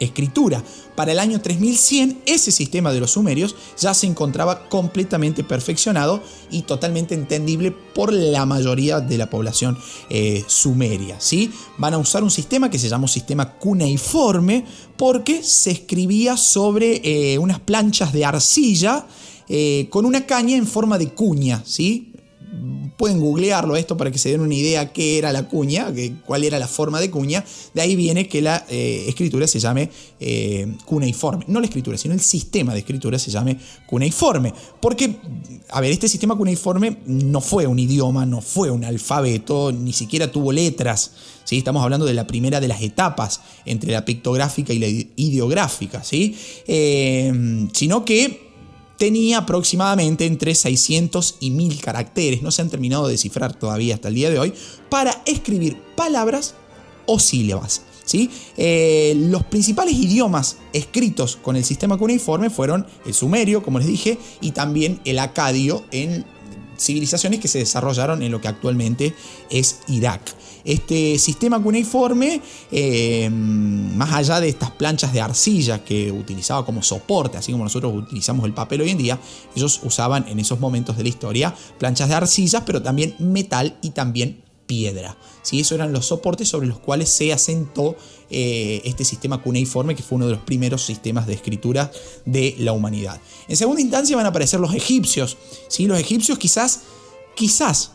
escritura. 0.00 0.64
Para 0.97 1.12
el 1.12 1.19
año 1.19 1.40
3100 1.40 2.23
ese 2.26 2.50
sistema 2.50 2.92
de 2.92 3.00
los 3.00 3.12
sumerios 3.12 3.54
ya 3.78 3.95
se 3.95 4.07
encontraba 4.07 4.69
completamente 4.69 5.45
perfeccionado 5.45 6.23
y 6.50 6.62
totalmente 6.62 7.14
entendible 7.14 7.71
por 7.71 8.12
la 8.12 8.45
mayoría 8.47 9.00
de 9.00 9.19
la 9.19 9.30
población 9.30 9.78
eh, 10.09 10.45
sumeria. 10.47 11.16
¿sí? 11.21 11.52
Van 11.78 11.95
a 11.95 11.99
usar 11.99 12.23
un 12.25 12.30
sistema 12.30 12.71
que 12.71 12.78
se 12.78 12.88
llama 12.88 13.07
sistema 13.11 13.59
cuneiforme 13.59 14.64
porque 14.97 15.42
se 15.42 15.71
escribía 15.71 16.37
sobre 16.37 17.00
eh, 17.04 17.38
unas 17.38 17.61
planchas 17.61 18.12
de 18.12 18.25
arcilla 18.25 19.07
eh, 19.49 19.88
con 19.90 20.07
una 20.07 20.26
caña 20.26 20.57
en 20.57 20.66
forma 20.66 20.97
de 20.97 21.09
cuña, 21.09 21.62
¿sí? 21.66 22.10
Pueden 23.00 23.19
googlearlo 23.19 23.76
esto 23.76 23.97
para 23.97 24.11
que 24.11 24.19
se 24.19 24.28
den 24.28 24.42
una 24.42 24.54
idea 24.54 24.92
qué 24.92 25.16
era 25.16 25.33
la 25.33 25.49
cuña, 25.49 25.90
cuál 26.26 26.45
era 26.45 26.59
la 26.59 26.69
forma 26.69 27.00
de 27.00 27.11
cuña. 27.11 27.42
De 27.73 27.80
ahí 27.80 27.97
viene 27.97 28.28
que 28.28 28.42
la 28.42 28.66
eh, 28.69 29.07
escritura 29.09 29.47
se 29.47 29.59
llame 29.59 29.88
eh, 30.21 30.75
cuneiforme. 30.85 31.47
No 31.49 31.61
la 31.61 31.66
escritura, 31.66 31.97
sino 31.97 32.12
el 32.12 32.21
sistema 32.21 32.75
de 32.75 32.80
escritura 32.80 33.19
se 33.19 33.30
llame 33.30 33.57
cuneiforme. 33.87 34.52
Porque, 34.83 35.16
a 35.71 35.80
ver, 35.80 35.92
este 35.92 36.09
sistema 36.11 36.37
cuneiforme 36.37 36.99
no 37.07 37.40
fue 37.40 37.66
un 37.66 37.78
idioma, 37.78 38.26
no 38.26 38.42
fue 38.42 38.71
un 38.71 38.85
alfabeto, 38.85 39.73
ni 39.73 39.95
siquiera 39.95 40.30
tuvo 40.30 40.52
letras. 40.52 41.12
¿sí? 41.45 41.57
Estamos 41.57 41.83
hablando 41.83 42.04
de 42.04 42.12
la 42.12 42.26
primera 42.26 42.61
de 42.61 42.69
las 42.69 42.83
etapas 42.83 43.40
entre 43.64 43.92
la 43.92 44.04
pictográfica 44.04 44.75
y 44.75 44.78
la 44.78 44.88
ideográfica, 45.16 46.04
¿sí? 46.04 46.37
Eh, 46.66 47.66
sino 47.73 48.04
que 48.04 48.50
tenía 49.00 49.38
aproximadamente 49.38 50.26
entre 50.26 50.54
600 50.54 51.37
y 51.40 51.52
1000 51.52 51.80
caracteres, 51.80 52.42
no 52.42 52.50
se 52.50 52.61
han 52.61 52.69
terminado 52.69 53.07
de 53.07 53.12
descifrar 53.12 53.54
todavía 53.54 53.95
hasta 53.95 54.09
el 54.09 54.14
día 54.14 54.28
de 54.28 54.38
hoy, 54.38 54.52
para 54.90 55.23
escribir 55.25 55.80
palabras 55.97 56.54
o 57.07 57.19
sílabas. 57.19 57.80
¿sí? 58.04 58.28
Eh, 58.59 59.14
los 59.16 59.42
principales 59.45 59.95
idiomas 59.95 60.59
escritos 60.75 61.37
con 61.37 61.57
el 61.57 61.64
sistema 61.64 61.97
cuneiforme 61.97 62.50
fueron 62.50 62.87
el 63.07 63.14
sumerio, 63.14 63.62
como 63.62 63.78
les 63.78 63.88
dije, 63.88 64.19
y 64.42 64.50
también 64.50 65.00
el 65.07 65.19
acadio 65.19 65.83
en 65.92 66.26
civilizaciones 66.78 67.40
que 67.40 67.49
se 67.49 67.59
desarrollaron 67.59 68.23
en 68.23 68.30
lo 68.30 68.42
que 68.42 68.49
actualmente 68.49 69.14
es 69.49 69.78
Irak. 69.88 70.21
Este 70.64 71.19
sistema 71.19 71.62
cuneiforme, 71.62 72.40
eh, 72.71 73.29
más 73.31 74.12
allá 74.12 74.40
de 74.40 74.49
estas 74.49 74.71
planchas 74.73 75.12
de 75.12 75.21
arcilla 75.21 75.85
que 75.85 76.11
utilizaba 76.12 76.64
como 76.64 76.83
soporte, 76.83 77.38
así 77.38 77.52
como 77.52 77.64
nosotros 77.64 77.95
utilizamos 77.95 78.45
el 78.47 78.52
papel 78.52 78.83
hoy 78.83 78.90
en 78.90 78.99
día, 78.99 79.19
ellos 79.55 79.81
usaban 79.83 80.26
en 80.29 80.38
esos 80.38 80.61
momentos 80.61 80.97
de 80.97 81.02
la 81.02 81.09
historia 81.09 81.55
planchas 81.79 82.09
de 82.09 82.14
arcillas, 82.14 82.62
pero 82.64 82.83
también 82.83 83.14
metal 83.19 83.79
y 83.83 83.90
también 83.90 84.43
piedra. 84.71 85.17
¿sí? 85.43 85.59
Esos 85.59 85.73
eran 85.73 85.93
los 85.93 86.07
soportes 86.07 86.49
sobre 86.49 86.69
los 86.69 86.79
cuales 86.79 87.09
se 87.09 87.33
asentó 87.33 87.97
eh, 88.31 88.81
este 88.85 89.05
sistema 89.05 89.43
cuneiforme, 89.43 89.97
que 89.97 90.02
fue 90.05 90.14
uno 90.14 90.26
de 90.26 90.33
los 90.33 90.43
primeros 90.43 90.87
sistemas 90.87 91.26
de 91.26 91.35
escritura 91.35 91.90
de 92.25 92.55
la 92.59 92.73
humanidad. 92.73 93.21
En 93.49 93.57
segunda 93.57 93.81
instancia 93.81 94.17
van 94.17 94.26
a 94.26 94.29
aparecer 94.29 94.61
los 94.61 94.73
egipcios. 94.73 95.37
¿sí? 95.67 95.88
Los 95.88 95.99
egipcios 95.99 96.38
quizás, 96.38 96.83
quizás 97.35 97.90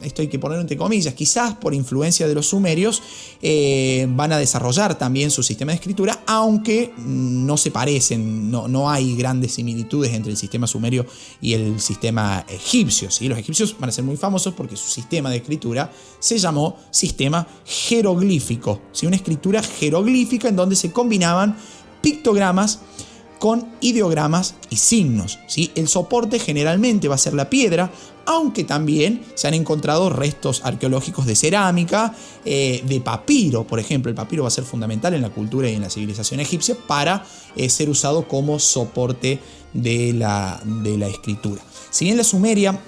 esto 0.00 0.22
hay 0.22 0.28
que 0.28 0.38
poner 0.38 0.60
entre 0.60 0.76
comillas, 0.76 1.14
quizás 1.14 1.54
por 1.54 1.74
influencia 1.74 2.28
de 2.28 2.34
los 2.34 2.46
sumerios, 2.46 3.02
eh, 3.42 4.06
van 4.10 4.32
a 4.32 4.38
desarrollar 4.38 4.98
también 4.98 5.30
su 5.30 5.42
sistema 5.42 5.72
de 5.72 5.76
escritura, 5.76 6.22
aunque 6.26 6.92
no 6.98 7.56
se 7.56 7.70
parecen, 7.70 8.50
no, 8.50 8.68
no, 8.68 8.90
hay 8.90 9.16
grandes 9.16 9.54
similitudes 9.54 10.12
entre 10.12 10.32
el 10.32 10.36
sistema 10.36 10.66
sumerio 10.66 11.06
y 11.40 11.54
el 11.54 11.80
sistema 11.80 12.44
egipcio. 12.48 13.10
¿sí? 13.10 13.28
Los 13.28 13.38
egipcios 13.38 13.76
van 13.78 13.88
a 13.88 13.92
ser 13.92 14.04
muy 14.04 14.16
famosos 14.16 14.54
porque 14.54 14.76
su 14.76 14.88
sistema 14.88 15.30
de 15.30 15.36
escritura 15.36 15.90
se 16.18 16.38
llamó 16.38 16.76
sistema 16.90 17.46
jeroglífico, 17.64 18.82
¿sí? 18.92 19.06
una 19.06 19.16
escritura 19.16 19.62
jeroglífica 19.62 20.48
en 20.48 20.56
donde 20.56 20.76
se 20.76 20.92
combinaban 20.92 21.56
pictogramas, 22.02 22.80
con 23.38 23.66
ideogramas 23.80 24.54
y 24.70 24.76
signos. 24.76 25.38
¿sí? 25.46 25.70
El 25.74 25.88
soporte 25.88 26.38
generalmente 26.38 27.08
va 27.08 27.16
a 27.16 27.18
ser 27.18 27.34
la 27.34 27.50
piedra, 27.50 27.90
aunque 28.24 28.64
también 28.64 29.22
se 29.34 29.46
han 29.48 29.54
encontrado 29.54 30.10
restos 30.10 30.62
arqueológicos 30.64 31.26
de 31.26 31.36
cerámica, 31.36 32.14
eh, 32.44 32.82
de 32.86 33.00
papiro, 33.00 33.66
por 33.66 33.78
ejemplo. 33.78 34.10
El 34.10 34.16
papiro 34.16 34.42
va 34.42 34.48
a 34.48 34.52
ser 34.52 34.64
fundamental 34.64 35.14
en 35.14 35.22
la 35.22 35.30
cultura 35.30 35.68
y 35.68 35.74
en 35.74 35.82
la 35.82 35.90
civilización 35.90 36.40
egipcia 36.40 36.76
para 36.86 37.24
eh, 37.54 37.68
ser 37.68 37.88
usado 37.88 38.26
como 38.26 38.58
soporte 38.58 39.38
de 39.72 40.12
la, 40.12 40.60
de 40.64 40.96
la 40.98 41.06
escritura. 41.06 41.62
Si 41.90 42.04
bien 42.04 42.16
la 42.16 42.24
Sumeria 42.24 42.80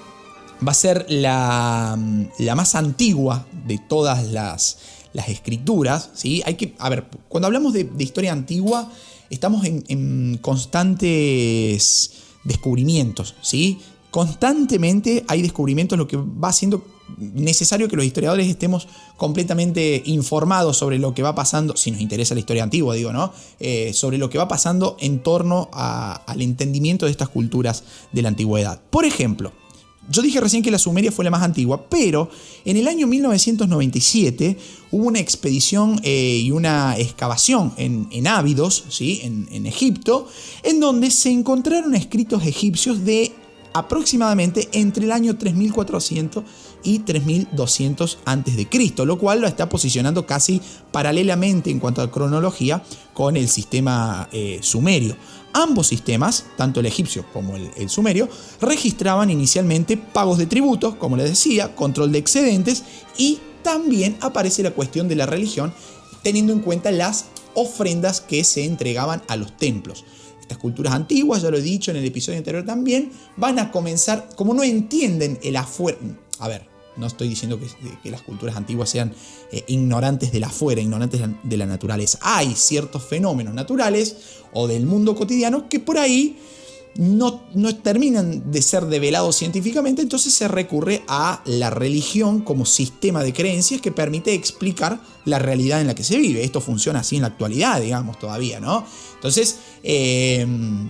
va 0.66 0.72
a 0.72 0.74
ser 0.74 1.06
la, 1.08 1.96
la 2.38 2.54
más 2.54 2.74
antigua 2.74 3.46
de 3.66 3.78
todas 3.78 4.26
las, 4.26 4.78
las 5.12 5.28
escrituras, 5.28 6.10
¿sí? 6.14 6.42
Hay 6.44 6.54
que, 6.54 6.74
a 6.78 6.88
ver, 6.88 7.04
cuando 7.28 7.46
hablamos 7.46 7.72
de, 7.72 7.88
historia 7.98 8.32
antigua, 8.32 8.90
estamos 9.30 9.64
en, 9.64 10.38
constantes 10.42 12.12
descubrimientos, 12.44 13.34
¿sí? 13.42 13.78
constantemente 14.10 15.24
hay 15.28 15.42
descubrimientos, 15.42 15.98
lo 15.98 16.08
que 16.08 16.16
va 16.16 16.48
haciendo 16.48 16.82
necesario 17.16 17.88
que 17.88 17.96
los 17.96 18.04
historiadores 18.04 18.48
estemos 18.48 18.88
completamente 19.16 20.02
informados 20.06 20.76
sobre 20.76 20.98
lo 20.98 21.14
que 21.14 21.22
va 21.22 21.34
pasando, 21.34 21.76
si 21.76 21.90
nos 21.90 22.00
interesa 22.00 22.34
la 22.34 22.40
historia 22.40 22.62
antigua, 22.62 22.94
digo, 22.94 23.12
¿no? 23.12 23.32
Eh, 23.60 23.92
sobre 23.94 24.18
lo 24.18 24.28
que 24.28 24.38
va 24.38 24.46
pasando 24.46 24.96
en 25.00 25.22
torno 25.22 25.70
al 25.72 26.42
entendimiento 26.42 27.06
de 27.06 27.12
estas 27.12 27.28
culturas 27.28 27.84
de 28.12 28.22
la 28.22 28.28
antigüedad. 28.28 28.80
Por 28.90 29.04
ejemplo, 29.04 29.52
yo 30.08 30.22
dije 30.22 30.40
recién 30.40 30.62
que 30.62 30.70
la 30.70 30.78
Sumeria 30.78 31.12
fue 31.12 31.24
la 31.24 31.30
más 31.30 31.42
antigua, 31.42 31.84
pero 31.88 32.30
en 32.64 32.76
el 32.76 32.88
año 32.88 33.06
1997 33.06 34.56
hubo 34.90 35.06
una 35.06 35.18
expedición 35.18 36.00
eh, 36.02 36.40
y 36.42 36.50
una 36.50 36.96
excavación 36.96 37.72
en, 37.76 38.08
en 38.10 38.26
Ávidos, 38.26 38.84
¿sí? 38.88 39.20
en, 39.22 39.48
en 39.52 39.66
Egipto, 39.66 40.26
en 40.62 40.80
donde 40.80 41.10
se 41.10 41.30
encontraron 41.30 41.94
escritos 41.94 42.44
egipcios 42.46 43.04
de 43.04 43.32
aproximadamente 43.74 44.68
entre 44.72 45.04
el 45.04 45.12
año 45.12 45.36
3400 45.36 46.44
y 46.82 47.00
3200 47.00 48.18
a.C., 48.24 49.04
lo 49.04 49.18
cual 49.18 49.40
lo 49.40 49.46
está 49.46 49.68
posicionando 49.68 50.26
casi 50.26 50.60
paralelamente 50.90 51.70
en 51.70 51.78
cuanto 51.80 52.02
a 52.02 52.10
cronología 52.10 52.82
con 53.14 53.36
el 53.36 53.48
sistema 53.48 54.28
eh, 54.32 54.58
sumerio. 54.62 55.16
Ambos 55.52 55.88
sistemas, 55.88 56.44
tanto 56.56 56.80
el 56.80 56.86
egipcio 56.86 57.24
como 57.32 57.56
el, 57.56 57.88
sumerio, 57.88 58.28
registraban 58.60 59.30
inicialmente 59.30 59.96
pagos 59.96 60.38
de 60.38 60.46
tributos, 60.46 60.96
como 60.96 61.16
les 61.16 61.30
decía, 61.30 61.74
control 61.74 62.12
de 62.12 62.18
excedentes 62.18 62.84
y 63.16 63.38
también 63.62 64.16
aparece 64.20 64.62
la 64.62 64.72
cuestión 64.72 65.08
de 65.08 65.16
la 65.16 65.26
religión, 65.26 65.72
teniendo 66.22 66.52
en 66.52 66.60
cuenta 66.60 66.90
las 66.90 67.26
ofrendas 67.54 68.20
que 68.20 68.44
se 68.44 68.64
entregaban 68.64 69.22
a 69.26 69.36
los 69.36 69.56
templos. 69.56 70.04
Estas 70.40 70.58
culturas 70.58 70.94
antiguas, 70.94 71.42
ya 71.42 71.50
lo 71.50 71.58
he 71.58 71.62
dicho 71.62 71.90
en 71.90 71.96
el 71.96 72.04
episodio 72.04 72.38
anterior 72.38 72.64
también, 72.64 73.10
van 73.36 73.58
a 73.58 73.70
comenzar, 73.70 74.28
como 74.36 74.54
no 74.54 74.62
entienden 74.62 75.38
el 75.42 75.56
afuera, 75.56 75.98
a 76.38 76.48
ver, 76.48 76.77
no 76.98 77.06
estoy 77.06 77.28
diciendo 77.28 77.58
que, 78.02 78.10
las 78.10 78.22
culturas 78.22 78.56
antiguas 78.56 78.90
sean 78.90 79.14
eh, 79.52 79.64
ignorantes 79.68 80.32
de 80.32 80.40
la 80.40 80.48
afuera, 80.48 80.80
ignorantes 80.80 81.20
de 81.42 81.56
la 81.56 81.66
naturaleza. 81.66 82.18
Hay 82.22 82.54
ciertos 82.54 83.04
fenómenos 83.04 83.54
naturales 83.54 84.16
o 84.52 84.66
del 84.66 84.86
mundo 84.86 85.14
cotidiano 85.14 85.68
que 85.68 85.80
por 85.80 85.98
ahí 85.98 86.36
no, 86.96 87.40
terminan 87.82 88.50
de 88.50 88.60
ser 88.60 88.86
develados 88.86 89.36
científicamente, 89.36 90.02
entonces 90.02 90.34
se 90.34 90.48
recurre 90.48 91.02
a 91.06 91.42
la 91.44 91.70
religión 91.70 92.40
como 92.40 92.66
sistema 92.66 93.22
de 93.22 93.32
creencias 93.32 93.80
que 93.80 93.92
permite 93.92 94.34
explicar 94.34 95.00
la 95.24 95.38
realidad 95.38 95.80
en 95.80 95.86
la 95.86 95.94
que 95.94 96.02
se 96.02 96.18
vive. 96.18 96.42
Esto 96.42 96.60
funciona 96.60 97.00
así 97.00 97.16
en 97.16 97.22
la 97.22 97.28
actualidad, 97.28 97.80
digamos, 97.80 98.18
todavía, 98.18 98.58
¿no? 98.58 98.84
Entonces, 99.14 99.58
em, 99.84 100.88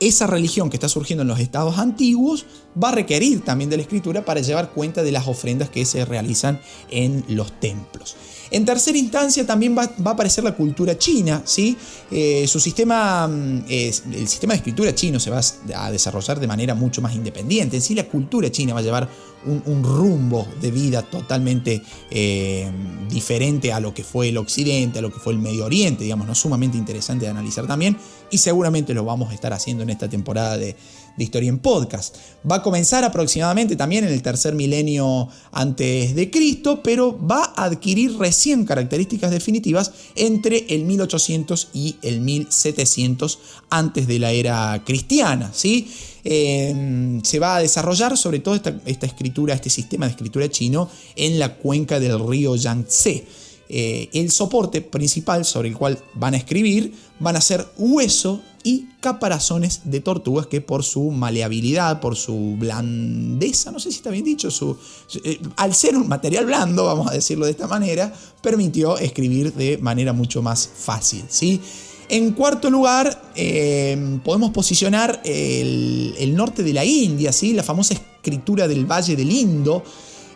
esa 0.00 0.26
religión 0.26 0.70
que 0.70 0.76
está 0.76 0.88
surgiendo 0.88 1.22
en 1.22 1.28
los 1.28 1.40
estados 1.40 1.78
antiguos 1.78 2.46
va 2.82 2.90
a 2.90 2.92
requerir 2.92 3.42
también 3.42 3.70
de 3.70 3.76
la 3.76 3.82
escritura 3.82 4.24
para 4.24 4.40
llevar 4.40 4.70
cuenta 4.70 5.02
de 5.02 5.12
las 5.12 5.26
ofrendas 5.26 5.70
que 5.70 5.84
se 5.84 6.04
realizan 6.04 6.60
en 6.90 7.24
los 7.28 7.58
templos. 7.60 8.16
En 8.50 8.64
tercera 8.64 8.96
instancia 8.96 9.44
también 9.44 9.76
va, 9.76 9.82
a 9.82 10.10
aparecer 10.10 10.44
la 10.44 10.54
cultura 10.54 10.96
china, 10.96 11.42
¿sí? 11.44 11.76
Eh, 12.10 12.46
su 12.46 12.60
sistema, 12.60 13.26
mm, 13.26 13.64
el 13.68 14.28
sistema 14.28 14.52
de 14.52 14.58
escritura 14.58 14.94
chino 14.94 15.18
se 15.18 15.30
va 15.30 15.40
a 15.74 15.90
desarrollar 15.90 16.38
de 16.38 16.46
manera 16.46 16.74
mucho 16.74 17.02
más 17.02 17.14
independiente. 17.14 17.76
En 17.76 17.82
sí, 17.82 17.94
la 17.94 18.04
cultura 18.04 18.50
china 18.50 18.74
va 18.74 18.80
a 18.80 18.82
llevar 18.82 19.08
un, 19.46 19.82
rumbo 19.82 20.46
de 20.60 20.70
vida 20.70 21.02
totalmente 21.02 21.82
eh, 22.10 22.68
diferente 23.08 23.72
a 23.72 23.80
lo 23.80 23.94
que 23.94 24.02
fue 24.02 24.28
el 24.30 24.38
Occidente, 24.38 24.98
a 24.98 25.02
lo 25.02 25.12
que 25.12 25.20
fue 25.20 25.32
el 25.32 25.38
Medio 25.38 25.64
Oriente, 25.64 26.04
digamos, 26.04 26.26
¿no? 26.26 26.34
sumamente 26.34 26.76
interesante 26.76 27.26
de 27.26 27.30
analizar 27.30 27.66
también 27.66 27.96
y 28.30 28.38
seguramente 28.38 28.94
lo 28.94 29.04
vamos 29.04 29.30
a 29.30 29.34
estar 29.34 29.52
haciendo 29.52 29.82
en 29.82 29.90
esta 29.90 30.08
temporada 30.08 30.58
de, 30.58 30.76
Historia 31.18 31.48
en 31.48 31.60
Podcast. 31.60 32.14
Va 32.50 32.56
a 32.56 32.62
comenzar 32.62 33.02
aproximadamente 33.02 33.74
también 33.74 34.04
en 34.04 34.12
el 34.12 34.20
tercer 34.20 34.54
milenio 34.54 35.28
antes 35.50 36.14
de 36.14 36.30
Cristo, 36.30 36.82
pero 36.82 37.18
va 37.18 37.54
a 37.56 37.64
adquirir 37.64 38.18
recién 38.18 38.66
características 38.66 39.30
definitivas 39.30 39.92
entre 40.14 40.66
el 40.68 40.84
1800 40.84 41.68
y 41.72 41.96
el 42.02 42.20
1700 42.20 43.38
antes 43.70 44.06
de 44.06 44.18
la 44.18 44.32
era 44.32 44.82
cristiana, 44.84 45.50
¿sí? 45.54 45.90
Em, 46.28 47.22
se 47.22 47.38
va 47.38 47.56
a 47.56 47.60
desarrollar 47.60 48.16
sobre 48.18 48.40
todo 48.40 48.56
esta, 48.56 49.06
escritura, 49.06 49.54
este 49.54 49.70
sistema 49.70 50.06
de 50.06 50.10
escritura 50.10 50.48
chino 50.50 50.90
en 51.14 51.38
la 51.38 51.54
cuenca 51.54 52.00
del 52.00 52.18
río 52.18 52.56
Yangtze. 52.56 53.24
Eh, 53.68 54.08
el 54.12 54.30
soporte 54.30 54.80
principal 54.80 55.44
sobre 55.44 55.68
el 55.68 55.76
cual 55.76 55.98
van 56.14 56.34
a 56.34 56.36
escribir 56.36 56.94
van 57.18 57.34
a 57.34 57.40
ser 57.40 57.66
hueso 57.76 58.40
y 58.62 58.86
caparazones 59.00 59.82
de 59.84 60.00
tortugas 60.00 60.46
que 60.48 60.60
por 60.60 60.82
su 60.82 61.10
maleabilidad, 61.10 62.00
por 62.00 62.16
su 62.16 62.56
blandeza, 62.58 63.70
no 63.70 63.78
sé 63.78 63.90
si 63.90 63.98
está 63.98 64.10
bien 64.10 64.24
dicho, 64.24 64.50
su, 64.50 64.76
eh, 65.24 65.40
al 65.56 65.74
ser 65.74 65.96
un 65.96 66.08
material 66.08 66.46
blando, 66.46 66.84
vamos 66.84 67.08
a 67.08 67.14
decirlo 67.14 67.44
de 67.44 67.52
esta 67.52 67.68
manera, 67.68 68.12
permitió 68.42 68.98
escribir 68.98 69.52
de 69.52 69.78
manera 69.78 70.12
mucho 70.12 70.42
más 70.42 70.68
fácil. 70.74 71.24
¿sí? 71.28 71.60
En 72.08 72.32
cuarto 72.32 72.70
lugar, 72.70 73.30
eh, 73.34 74.18
podemos 74.24 74.50
posicionar 74.50 75.22
el, 75.24 76.34
norte 76.34 76.62
de 76.62 76.72
la 76.72 76.84
India, 76.84 77.32
¿sí? 77.32 77.52
la 77.52 77.62
famosa 77.62 77.94
escritura 77.94 78.66
del 78.68 78.84
Valle 78.84 79.16
del 79.16 79.30
Indo, 79.30 79.82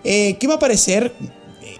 eh, 0.03 0.37
que 0.39 0.47
va 0.47 0.55
a 0.55 0.57
aparecer 0.57 1.15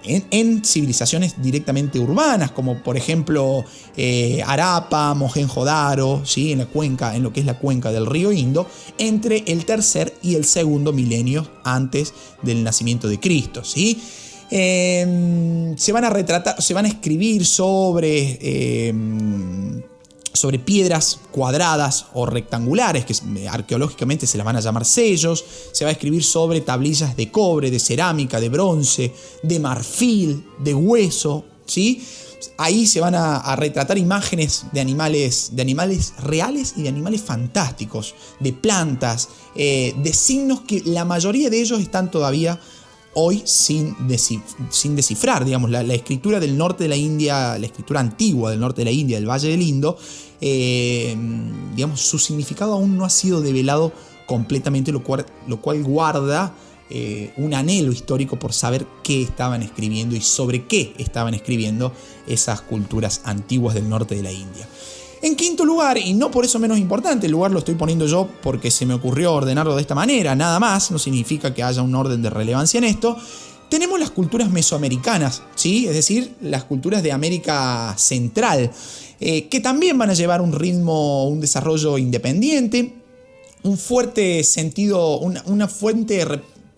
en, 0.03 0.63
civilizaciones 0.63 1.41
directamente 1.41 1.99
urbanas, 1.99 2.51
como 2.51 2.81
por 2.81 2.97
ejemplo 2.97 3.63
eh, 3.97 4.41
Arapa, 4.45 5.13
Mohenjo-Daro, 5.13 6.23
¿sí? 6.25 6.51
en 6.51 6.59
la 6.59 6.65
cuenca, 6.65 7.15
en 7.15 7.23
lo 7.23 7.33
que 7.33 7.41
es 7.41 7.45
la 7.45 7.57
cuenca 7.57 7.91
del 7.91 8.05
río 8.05 8.31
Indo, 8.31 8.67
entre 8.97 9.43
el 9.47 9.65
tercer 9.65 10.13
y 10.21 10.35
el 10.35 10.45
segundo 10.45 10.93
milenio 10.93 11.47
antes 11.63 12.13
del 12.41 12.63
nacimiento 12.63 13.07
de 13.07 13.19
Cristo. 13.19 13.63
¿sí? 13.63 14.01
Em, 14.49 15.77
se 15.77 15.91
van 15.93 16.03
a 16.03 16.09
retratar, 16.09 16.61
se 16.61 16.73
van 16.73 16.85
a 16.85 16.89
escribir 16.89 17.45
sobre 17.45 18.87
em, 18.89 19.80
sobre 20.33 20.59
piedras 20.59 21.19
cuadradas 21.31 22.05
o 22.13 22.25
rectangulares, 22.25 23.05
que 23.05 23.47
arqueológicamente 23.47 24.27
se 24.27 24.37
las 24.37 24.45
van 24.45 24.55
a 24.55 24.61
llamar 24.61 24.85
sellos, 24.85 25.43
se 25.71 25.83
va 25.83 25.89
a 25.89 25.93
escribir 25.93 26.23
sobre 26.23 26.61
tablillas 26.61 27.15
de 27.15 27.31
cobre, 27.31 27.71
de 27.71 27.79
cerámica, 27.79 28.39
de 28.39 28.49
bronce, 28.49 29.13
de 29.43 29.59
marfil, 29.59 30.45
de 30.59 30.73
hueso, 30.73 31.45
¿sí? 31.65 32.03
Ahí 32.57 32.87
se 32.87 32.99
van 32.99 33.13
a, 33.15 33.55
retratar 33.55 33.97
imágenes 33.97 34.65
de 34.71 34.81
animales, 34.81 35.49
de 35.53 35.61
animales 35.61 36.13
reales 36.19 36.73
y 36.75 36.83
de 36.83 36.89
animales 36.89 37.21
fantásticos, 37.21 38.15
de 38.39 38.53
plantas, 38.53 39.29
eh, 39.55 39.93
de 39.97 40.13
signos 40.13 40.61
que 40.61 40.81
la 40.85 41.05
mayoría 41.05 41.49
de 41.49 41.61
ellos 41.61 41.79
están 41.79 42.09
todavía 42.09 42.59
hoy 43.13 43.43
sin, 43.45 43.95
sin 44.69 44.95
descifrar, 44.95 45.45
digamos, 45.45 45.69
la, 45.69 45.81
escritura 45.93 46.39
del 46.39 46.57
norte 46.57 46.83
de 46.83 46.89
la 46.89 46.95
India, 46.95 47.57
la 47.57 47.65
escritura 47.65 47.99
antigua 47.99 48.51
del 48.51 48.59
norte 48.59 48.81
de 48.81 48.85
la 48.85 48.91
India, 48.91 49.17
del 49.17 49.29
Valle 49.29 49.49
del 49.49 49.61
Indo, 49.61 49.97
eh, 50.39 51.15
digamos, 51.75 52.01
su 52.01 52.17
significado 52.17 52.73
aún 52.73 52.97
no 52.97 53.05
ha 53.05 53.09
sido 53.09 53.41
develado 53.41 53.91
completamente, 54.25 54.91
lo 54.91 55.03
cual, 55.03 55.25
lo 55.47 55.61
cual 55.61 55.83
guarda 55.83 56.55
eh, 56.89 57.33
un 57.37 57.53
anhelo 57.53 57.91
histórico 57.91 58.37
por 58.37 58.53
saber 58.53 58.85
qué 59.03 59.21
estaban 59.21 59.61
escribiendo 59.61 60.15
y 60.15 60.21
sobre 60.21 60.65
qué 60.67 60.93
estaban 60.97 61.33
escribiendo 61.33 61.93
esas 62.27 62.61
culturas 62.61 63.21
antiguas 63.25 63.75
del 63.75 63.87
norte 63.87 64.15
de 64.15 64.23
la 64.23 64.31
India. 64.31 64.67
En 65.23 65.35
quinto 65.35 65.65
lugar, 65.65 65.99
y 65.99 66.13
no 66.13 66.31
por 66.31 66.45
eso 66.45 66.57
menos 66.57 66.79
importante, 66.79 67.27
el 67.27 67.31
lugar 67.31 67.51
lo 67.51 67.59
estoy 67.59 67.75
poniendo 67.75 68.07
yo 68.07 68.27
porque 68.41 68.71
se 68.71 68.87
me 68.87 68.95
ocurrió 68.95 69.33
ordenarlo 69.33 69.75
de 69.75 69.81
esta 69.81 69.93
manera, 69.93 70.35
nada 70.35 70.59
más, 70.59 70.89
no 70.89 70.97
significa 70.97 71.53
que 71.53 71.61
haya 71.61 71.83
un 71.83 71.93
orden 71.93 72.23
de 72.23 72.31
relevancia 72.31 72.79
en 72.79 72.85
esto, 72.85 73.17
tenemos 73.69 73.99
las 73.99 74.09
culturas 74.09 74.49
mesoamericanas, 74.49 75.43
¿sí? 75.55 75.87
es 75.87 75.93
decir, 75.93 76.35
las 76.41 76.63
culturas 76.63 77.03
de 77.03 77.11
América 77.11 77.93
Central, 77.97 78.71
eh, 79.19 79.47
que 79.47 79.59
también 79.59 79.97
van 79.97 80.09
a 80.09 80.13
llevar 80.13 80.41
un 80.41 80.51
ritmo, 80.53 81.27
un 81.27 81.39
desarrollo 81.39 81.99
independiente, 81.99 82.95
un 83.63 83.77
fuerte 83.77 84.43
sentido, 84.43 85.19
una, 85.19 85.67
fuente 85.67 86.25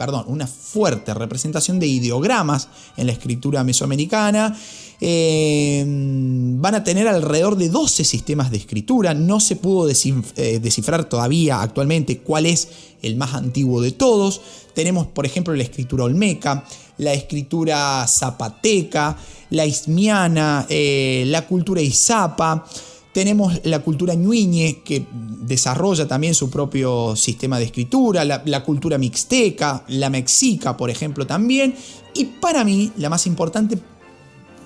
perdón, 0.06 0.26
una 0.28 0.48
fuerte 0.48 1.14
representación 1.14 1.80
de 1.80 1.88
ideogramas 1.88 2.68
en 2.98 3.08
la 3.08 3.14
escritura 3.14 3.64
mesoamericana 3.64 4.54
eh, 5.00 5.86
van 5.88 6.76
a 6.76 6.84
tener 6.84 7.08
alrededor 7.08 7.56
de 7.56 7.70
12 7.70 8.04
sistemas 8.04 8.52
de 8.52 8.58
escritura. 8.58 9.14
No 9.14 9.40
se 9.40 9.56
pudo 9.56 9.90
eh, 9.90 10.60
descifrar 10.60 11.06
todavía 11.06 11.62
actualmente 11.62 12.18
cuál 12.18 12.48
es 12.48 12.68
el 13.02 13.16
más 13.16 13.34
antiguo 13.34 13.82
de 13.82 13.92
todos. 13.92 14.42
Tenemos, 14.74 15.08
por 15.08 15.26
ejemplo, 15.26 15.56
la 15.56 15.64
escritura 15.64 16.04
olmeca, 16.04 16.66
la 16.98 17.14
escritura 17.14 18.06
zapateca, 18.06 19.18
la 19.52 19.66
ismiana, 19.66 20.66
eh, 20.70 21.24
la 21.28 21.48
cultura 21.48 21.82
izapa. 21.82 22.66
Tenemos 23.14 23.62
la 23.64 23.80
cultura 23.80 24.16
ñuiñe, 24.16 24.82
que 24.84 25.06
desarrolla 25.12 26.08
también 26.08 26.34
su 26.34 26.50
propio 26.50 27.16
sistema 27.16 27.60
de 27.60 27.66
escritura, 27.66 28.26
la, 28.26 28.64
cultura 28.64 28.98
mixteca, 28.98 29.84
la 29.88 30.10
mexica, 30.10 30.76
por 30.76 30.90
ejemplo, 30.90 31.28
también. 31.28 31.76
Y 32.16 32.26
para 32.26 32.64
mí, 32.64 32.92
la 32.98 33.10
más 33.10 33.28
importante 33.28 33.78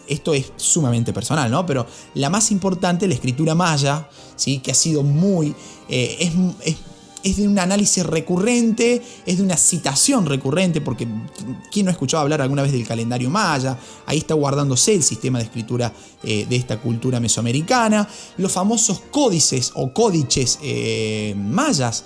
esto 0.08 0.34
es 0.34 0.54
sumamente 0.56 1.12
personal, 1.12 1.52
¿no? 1.52 1.66
Pero 1.66 1.86
la 2.14 2.30
más 2.30 2.52
importante, 2.52 3.08
la 3.08 3.14
escritura 3.14 3.56
maya, 3.56 4.08
¿sí? 4.36 4.60
que 4.60 4.72
ha 4.72 4.76
sido 4.76 5.04
muy... 5.04 5.54
Eh, 5.90 6.32
de 7.24 7.48
un 7.48 7.60
análisis 7.60 8.06
recurrente, 8.06 9.02
es 9.26 9.38
de 9.38 9.44
una 9.44 9.58
citación 9.58 10.26
recurrente, 10.26 10.82
porque 10.82 11.08
¿quién 11.72 11.86
no 11.86 11.90
ha 11.90 11.94
escuchado 11.94 12.24
hablar 12.24 12.42
alguna 12.42 12.62
vez 12.62 12.72
del 12.72 12.88
calendario 12.88 13.30
maya? 13.30 13.78
Ahí 14.06 14.20
está 14.20 14.34
guardándose 14.34 14.94
el 14.96 15.04
sistema 15.04 15.40
de 15.40 15.46
escritura 15.46 15.94
eh, 16.24 16.46
de 16.50 16.56
esta 16.56 16.80
cultura 16.80 17.20
mesoamericana. 17.20 18.08
Los 18.38 18.52
famosos 18.52 19.02
códices 19.12 19.72
o 19.76 19.94
códices 19.94 20.60
eh, 20.62 21.36
mayas, 21.38 22.04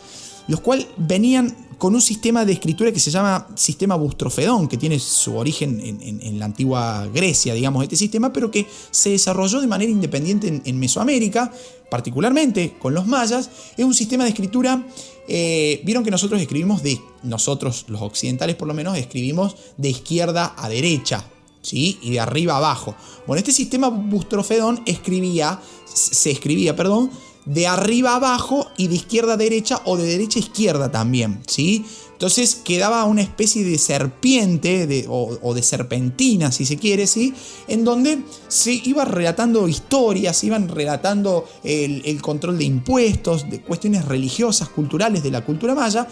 los 0.48 0.60
cuales 0.60 0.88
venían 0.98 1.56
con 1.82 1.96
un 1.96 2.02
sistema 2.02 2.46
de 2.46 2.54
escritura 2.54 2.92
que 2.92 3.00
se 3.00 3.10
llama 3.10 3.48
sistema 3.56 3.96
bustrofedón, 3.96 4.68
que 4.68 4.78
tiene 4.78 5.00
su 5.00 5.36
origen 5.36 5.82
en, 5.82 6.38
la 6.38 6.46
antigua 6.46 7.08
Grecia, 7.12 7.56
digamos, 7.56 7.82
este 7.82 7.96
sistema, 7.96 8.32
pero 8.32 8.52
que 8.52 8.68
se 8.92 9.10
desarrolló 9.10 9.60
de 9.60 9.66
manera 9.66 9.92
independiente 9.92 10.62
en, 10.64 10.80
Mesoamérica, 10.80 11.52
particularmente 11.90 12.76
con 12.78 12.94
los 12.94 13.08
mayas. 13.08 13.50
Es 13.76 13.84
un 13.84 13.96
sistema 13.96 14.26
de 14.26 14.30
escritura, 14.30 14.86
eh, 15.28 15.82
vieron 15.84 16.04
que 16.04 16.12
nosotros 16.12 16.40
escribimos 16.40 16.84
de, 16.84 17.02
nosotros 17.24 17.86
los 17.88 18.04
occidentales 18.04 18.56
por 18.56 18.68
lo 18.68 18.76
menos, 18.76 18.96
escribimos 18.96 19.56
de 19.78 19.90
izquierda 19.90 20.54
a 20.56 20.70
derecha, 20.70 21.26
¿Sí? 21.64 21.98
y 22.04 22.12
de 22.12 22.20
arriba 22.20 22.58
abajo. 22.58 22.94
Bueno, 23.26 23.40
este 23.40 23.54
sistema 23.54 23.90
bustrofedón 23.90 24.84
escribía, 24.86 25.60
se 25.92 26.30
escribía, 26.30 26.76
perdón, 26.76 27.10
de 27.46 27.68
arriba 27.68 28.12
a 28.12 28.16
abajo 28.18 28.68
y 28.78 28.88
de 28.88 28.96
izquierda 28.96 29.34
a 29.34 29.38
derecha 29.38 29.82
o 29.86 29.98
de 29.98 30.06
derecha 30.06 30.40
a 30.40 30.44
izquierda 30.44 30.92
también, 30.92 31.42
¿sí? 31.48 31.86
Entonces 32.14 32.54
quedaba 32.64 33.04
una 33.06 33.24
especie 33.24 33.64
de 33.64 33.80
serpiente 33.80 35.08
o, 35.10 35.54
de 35.56 35.64
serpentina, 35.64 36.52
si 36.52 36.68
se 36.68 36.78
quiere, 36.78 37.08
¿sí? 37.08 37.34
En 37.68 37.84
donde 37.84 38.22
se 38.48 38.74
iba 38.74 39.06
relatando 39.06 39.68
historias, 39.68 40.38
se 40.38 40.46
iban 40.46 40.70
relatando 40.70 41.48
el, 41.64 42.04
el 42.06 42.22
control 42.22 42.60
de 42.60 42.66
impuestos, 42.66 43.50
de 43.50 43.62
cuestiones 43.62 44.06
religiosas, 44.06 44.70
culturales 44.70 45.24
de 45.24 45.32
la 45.32 45.44
cultura 45.44 45.74
maya, 45.74 46.08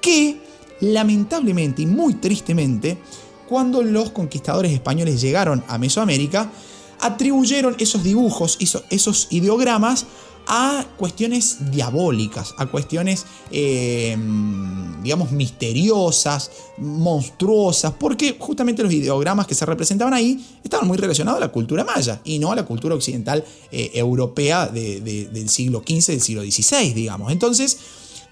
que 0.00 0.40
lamentablemente 0.80 1.82
y 1.82 1.86
muy 1.86 2.14
tristemente, 2.14 2.96
cuando 3.48 3.82
los 3.82 4.10
conquistadores 4.10 4.72
españoles 4.72 5.20
llegaron 5.20 5.64
a 5.66 5.76
Mesoamérica, 5.76 6.52
atribuyeron 7.00 7.76
esos 7.78 8.02
dibujos, 8.04 8.58
esos 8.90 9.26
ideogramas 9.30 10.06
a 10.48 10.84
cuestiones 10.96 11.70
diabólicas, 11.70 12.54
a 12.56 12.66
cuestiones, 12.66 13.26
eh, 13.50 14.16
digamos, 15.02 15.30
misteriosas, 15.30 16.50
monstruosas, 16.78 17.92
porque 17.92 18.36
justamente 18.38 18.82
los 18.82 18.92
ideogramas 18.92 19.46
que 19.46 19.54
se 19.54 19.66
representaban 19.66 20.14
ahí 20.14 20.42
estaban 20.64 20.88
muy 20.88 20.96
relacionados 20.96 21.36
a 21.36 21.40
la 21.40 21.52
cultura 21.52 21.84
maya 21.84 22.20
y 22.24 22.38
no 22.38 22.50
a 22.50 22.56
la 22.56 22.64
cultura 22.64 22.94
occidental 22.94 23.44
eh, 23.70 23.90
europea 23.94 24.66
del 24.66 25.48
siglo 25.50 25.82
XV, 25.86 26.06
del 26.12 26.20
siglo 26.22 26.42
XVI, 26.42 26.94
digamos. 26.94 27.30
Entonces, 27.30 27.76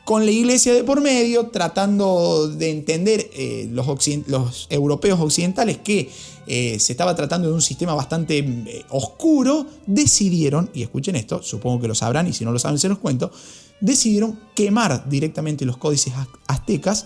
con 0.07 0.25
la 0.25 0.31
iglesia 0.31 0.73
de 0.73 0.85
por 0.85 1.01
medio, 1.01 1.49
tratando 1.49 2.49
de 2.49 2.71
entender 2.71 3.29
eh, 3.35 3.69
los, 3.73 4.69
europeos 4.71 5.19
occidentales 5.19 5.79
que 5.79 6.09
eh, 6.47 6.79
se 6.79 6.93
estaba 6.93 7.17
tratando 7.17 7.49
de 7.49 7.55
un 7.55 7.61
sistema 7.61 7.93
bastante 7.93 8.39
eh, 8.39 8.85
oscuro, 8.91 9.67
decidieron, 9.85 10.71
y 10.73 10.85
escuchen 10.85 11.17
esto, 11.17 11.43
supongo 11.43 11.81
que 11.81 11.89
lo 11.89 11.97
sabrán 11.97 12.29
y 12.29 12.33
si 12.33 12.45
no 12.45 12.53
lo 12.53 12.61
saben 12.61 12.79
se 12.79 12.89
los 12.89 12.99
cuento, 12.99 13.33
decidieron 13.81 14.39
quemar 14.55 15.09
directamente 15.09 15.65
los 15.65 15.77
códices 15.77 16.13
aztecas, 16.47 17.05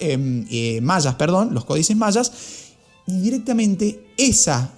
mayas, 0.83 1.15
perdón, 1.15 1.55
los 1.55 1.65
códices 1.65 1.97
mayas, 1.97 2.31
y 3.07 3.19
directamente 3.19 4.05
esa 4.19 4.75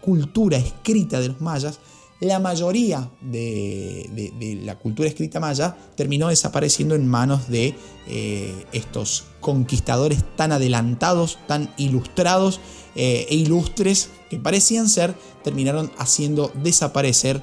cultura 0.00 0.56
escrita 0.56 1.20
de 1.20 1.28
los 1.28 1.42
mayas 1.42 1.78
la 2.20 2.38
mayoría 2.38 3.10
de, 3.22 4.60
la 4.62 4.78
cultura 4.78 5.08
escrita 5.08 5.40
maya 5.40 5.76
terminó 5.96 6.28
desapareciendo 6.28 6.94
en 6.94 7.08
manos 7.08 7.48
de 7.48 7.74
eh, 8.06 8.66
estos 8.72 9.24
conquistadores 9.40 10.22
tan 10.36 10.52
adelantados, 10.52 11.38
tan 11.46 11.72
ilustrados 11.78 12.60
eh, 12.94 13.26
e 13.30 13.34
ilustres 13.36 14.10
que 14.28 14.38
parecían 14.38 14.88
ser, 14.88 15.14
terminaron 15.42 15.90
haciendo 15.96 16.52
desaparecer 16.62 17.42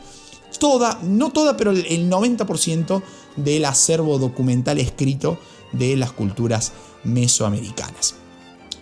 toda, 0.59 0.99
no 1.03 1.31
toda, 1.31 1.57
pero 1.57 1.71
el 1.71 2.09
90% 2.09 3.01
del 3.35 3.65
acervo 3.65 4.19
documental 4.19 4.77
escrito 4.77 5.39
de 5.71 5.95
las 5.95 6.11
culturas 6.11 6.71
mesoamericanas. 7.03 8.15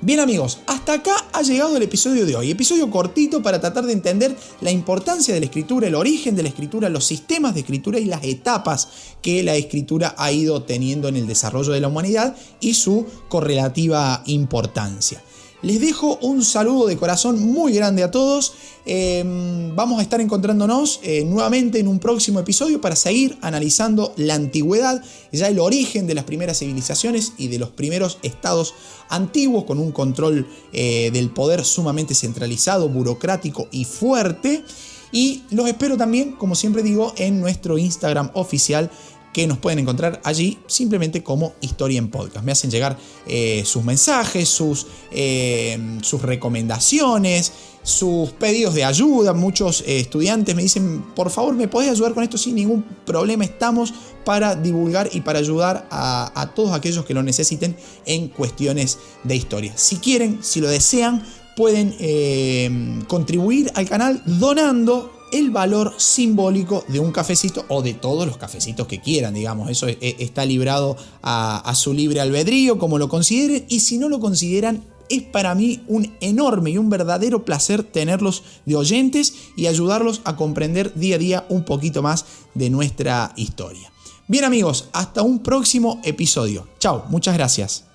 Bien 0.02 0.20
amigos, 0.20 0.60
hasta 0.68 0.94
acá 0.94 1.16
ha 1.36 1.42
llegado 1.42 1.76
el 1.76 1.84
episodio 1.84 2.26
de 2.26 2.34
hoy. 2.34 2.50
Episodio 2.50 2.90
cortito 2.90 3.44
para 3.44 3.60
tratar 3.60 3.86
de 3.86 3.92
entender 3.92 4.34
la 4.62 4.72
importancia 4.72 5.34
de 5.34 5.42
la 5.42 5.48
escritura, 5.48 5.88
el 5.88 5.96
origen 5.96 6.34
de 6.34 6.44
la 6.44 6.50
escritura, 6.50 6.88
los 6.88 7.04
sistemas 7.04 7.54
de 7.54 7.60
escritura 7.60 8.00
y 8.00 8.06
las 8.06 8.24
etapas 8.24 8.88
que 9.22 9.44
la 9.44 9.56
escritura 9.56 10.16
ha 10.18 10.32
ido 10.32 10.64
teniendo 10.64 11.10
en 11.10 11.18
el 11.18 11.28
desarrollo 11.28 11.74
de 11.74 11.82
la 11.82 11.90
humanidad 11.90 12.38
y 12.62 12.76
su 12.76 13.06
correlativa 13.28 14.24
importancia. 14.28 15.22
Les 15.66 15.82
dejo 15.82 16.20
un 16.22 16.46
saludo 16.46 16.86
de 16.86 16.96
corazón 16.96 17.44
muy 17.44 17.74
grande 17.74 18.04
a 18.04 18.12
todos. 18.12 18.54
Em, 18.86 19.76
vamos 19.76 19.98
a 19.98 20.04
estar 20.04 20.22
encontrándonos 20.22 21.00
eh, 21.02 21.26
nuevamente 21.26 21.80
en 21.80 21.88
un 21.88 21.98
próximo 21.98 22.40
episodio 22.40 22.80
para 22.80 22.96
seguir 22.96 23.36
analizando 23.42 24.14
la 24.16 24.36
antigüedad, 24.36 25.02
ya 25.32 25.48
el 25.48 25.58
origen 25.58 26.06
de 26.06 26.14
las 26.14 26.26
primeras 26.26 26.60
civilizaciones 26.60 27.34
y 27.40 27.48
de 27.48 27.58
los 27.58 27.70
primeros 27.70 28.20
estados 28.22 28.76
antiguos 29.10 29.64
con 29.64 29.80
un 29.80 29.92
control 29.92 30.48
eh, 30.72 31.10
del 31.12 31.32
poder 31.32 31.66
sumamente 31.66 32.14
centralizado, 32.14 32.88
burocrático 32.88 33.68
y 33.72 33.86
fuerte. 33.86 34.64
Y 35.12 35.42
los 35.50 35.68
espero 35.68 35.98
también, 35.98 36.34
como 36.34 36.54
siempre 36.54 36.84
digo, 36.84 37.12
en 37.18 37.40
nuestro 37.40 37.80
Instagram 37.80 38.30
oficial 38.36 38.92
que 39.36 39.48
nos 39.48 39.58
pueden 39.58 39.80
encontrar 39.80 40.22
allí 40.24 40.60
simplemente 40.66 41.22
como 41.22 41.56
Historia 41.60 42.00
en 42.00 42.10
Podcast. 42.10 42.46
Me 42.46 42.54
hacen 42.54 42.72
llegar 42.72 42.98
eh, 43.28 43.64
sus 43.66 43.84
mensajes, 43.84 44.48
sus, 44.48 44.88
eh, 45.12 45.78
sus 46.04 46.22
recomendaciones, 46.22 47.52
sus 47.84 48.30
pedidos 48.30 48.76
de 48.76 48.86
ayuda. 48.86 49.34
Muchos 49.34 49.82
eh, 49.82 50.00
estudiantes 50.00 50.56
me 50.56 50.62
dicen, 50.62 51.04
por 51.14 51.30
favor, 51.32 51.54
¿me 51.54 51.68
podés 51.68 51.90
ayudar 51.90 52.14
con 52.14 52.24
esto? 52.24 52.38
Sin 52.38 52.56
ningún 52.56 52.86
problema, 53.06 53.44
estamos 53.44 53.94
para 54.24 54.56
divulgar 54.56 55.10
y 55.12 55.20
para 55.20 55.40
ayudar 55.40 55.86
a, 55.92 56.32
a 56.34 56.54
todos 56.54 56.72
aquellos 56.72 57.04
que 57.04 57.14
lo 57.14 57.22
necesiten 57.22 57.76
en 58.06 58.30
cuestiones 58.30 59.00
de 59.26 59.36
historia. 59.36 59.74
Si 59.76 59.98
quieren, 59.98 60.40
si 60.44 60.62
lo 60.62 60.70
desean, 60.70 61.26
pueden 61.58 63.04
contribuir 63.08 63.70
al 63.76 63.88
canal 63.88 64.22
donando 64.26 65.12
el 65.32 65.52
valor 65.52 65.94
simbólico 65.98 66.84
de 66.88 67.00
un 67.00 67.12
cafecito 67.12 67.66
o 67.70 67.82
de 67.82 67.94
todos 67.94 68.26
los 68.26 68.38
cafecitos 68.38 68.88
que 68.88 69.02
quieran, 69.02 69.34
digamos. 69.34 69.70
Eso 69.70 69.88
está 69.88 70.46
librado 70.46 70.98
a, 71.22 71.74
su 71.76 71.94
libre 71.94 72.22
albedrío, 72.22 72.78
como 72.78 72.98
lo 72.98 73.10
consideren. 73.10 73.66
Y 73.70 73.82
si 73.82 73.98
no 73.98 74.10
lo 74.10 74.20
consideran, 74.20 74.84
es 75.10 75.24
para 75.24 75.56
mí 75.56 75.84
un 75.88 76.16
enorme 76.22 76.72
y 76.72 76.78
un 76.78 76.90
verdadero 76.90 77.46
placer 77.46 77.84
tenerlos 77.84 78.44
de 78.66 78.76
oyentes 78.76 79.34
y 79.56 79.68
ayudarlos 79.68 80.22
a 80.24 80.36
comprender 80.36 80.94
día 80.96 81.16
a 81.16 81.20
día 81.20 81.46
un 81.50 81.64
poquito 81.64 82.02
más 82.02 82.26
de 82.54 82.70
nuestra 82.70 83.34
historia. 83.36 83.92
Bien 84.28 84.44
amigos, 84.44 84.90
hasta 84.94 85.22
un 85.22 85.44
próximo 85.44 86.02
episodio. 86.04 86.68
Chao, 86.80 87.06
muchas 87.10 87.36
gracias. 87.36 87.95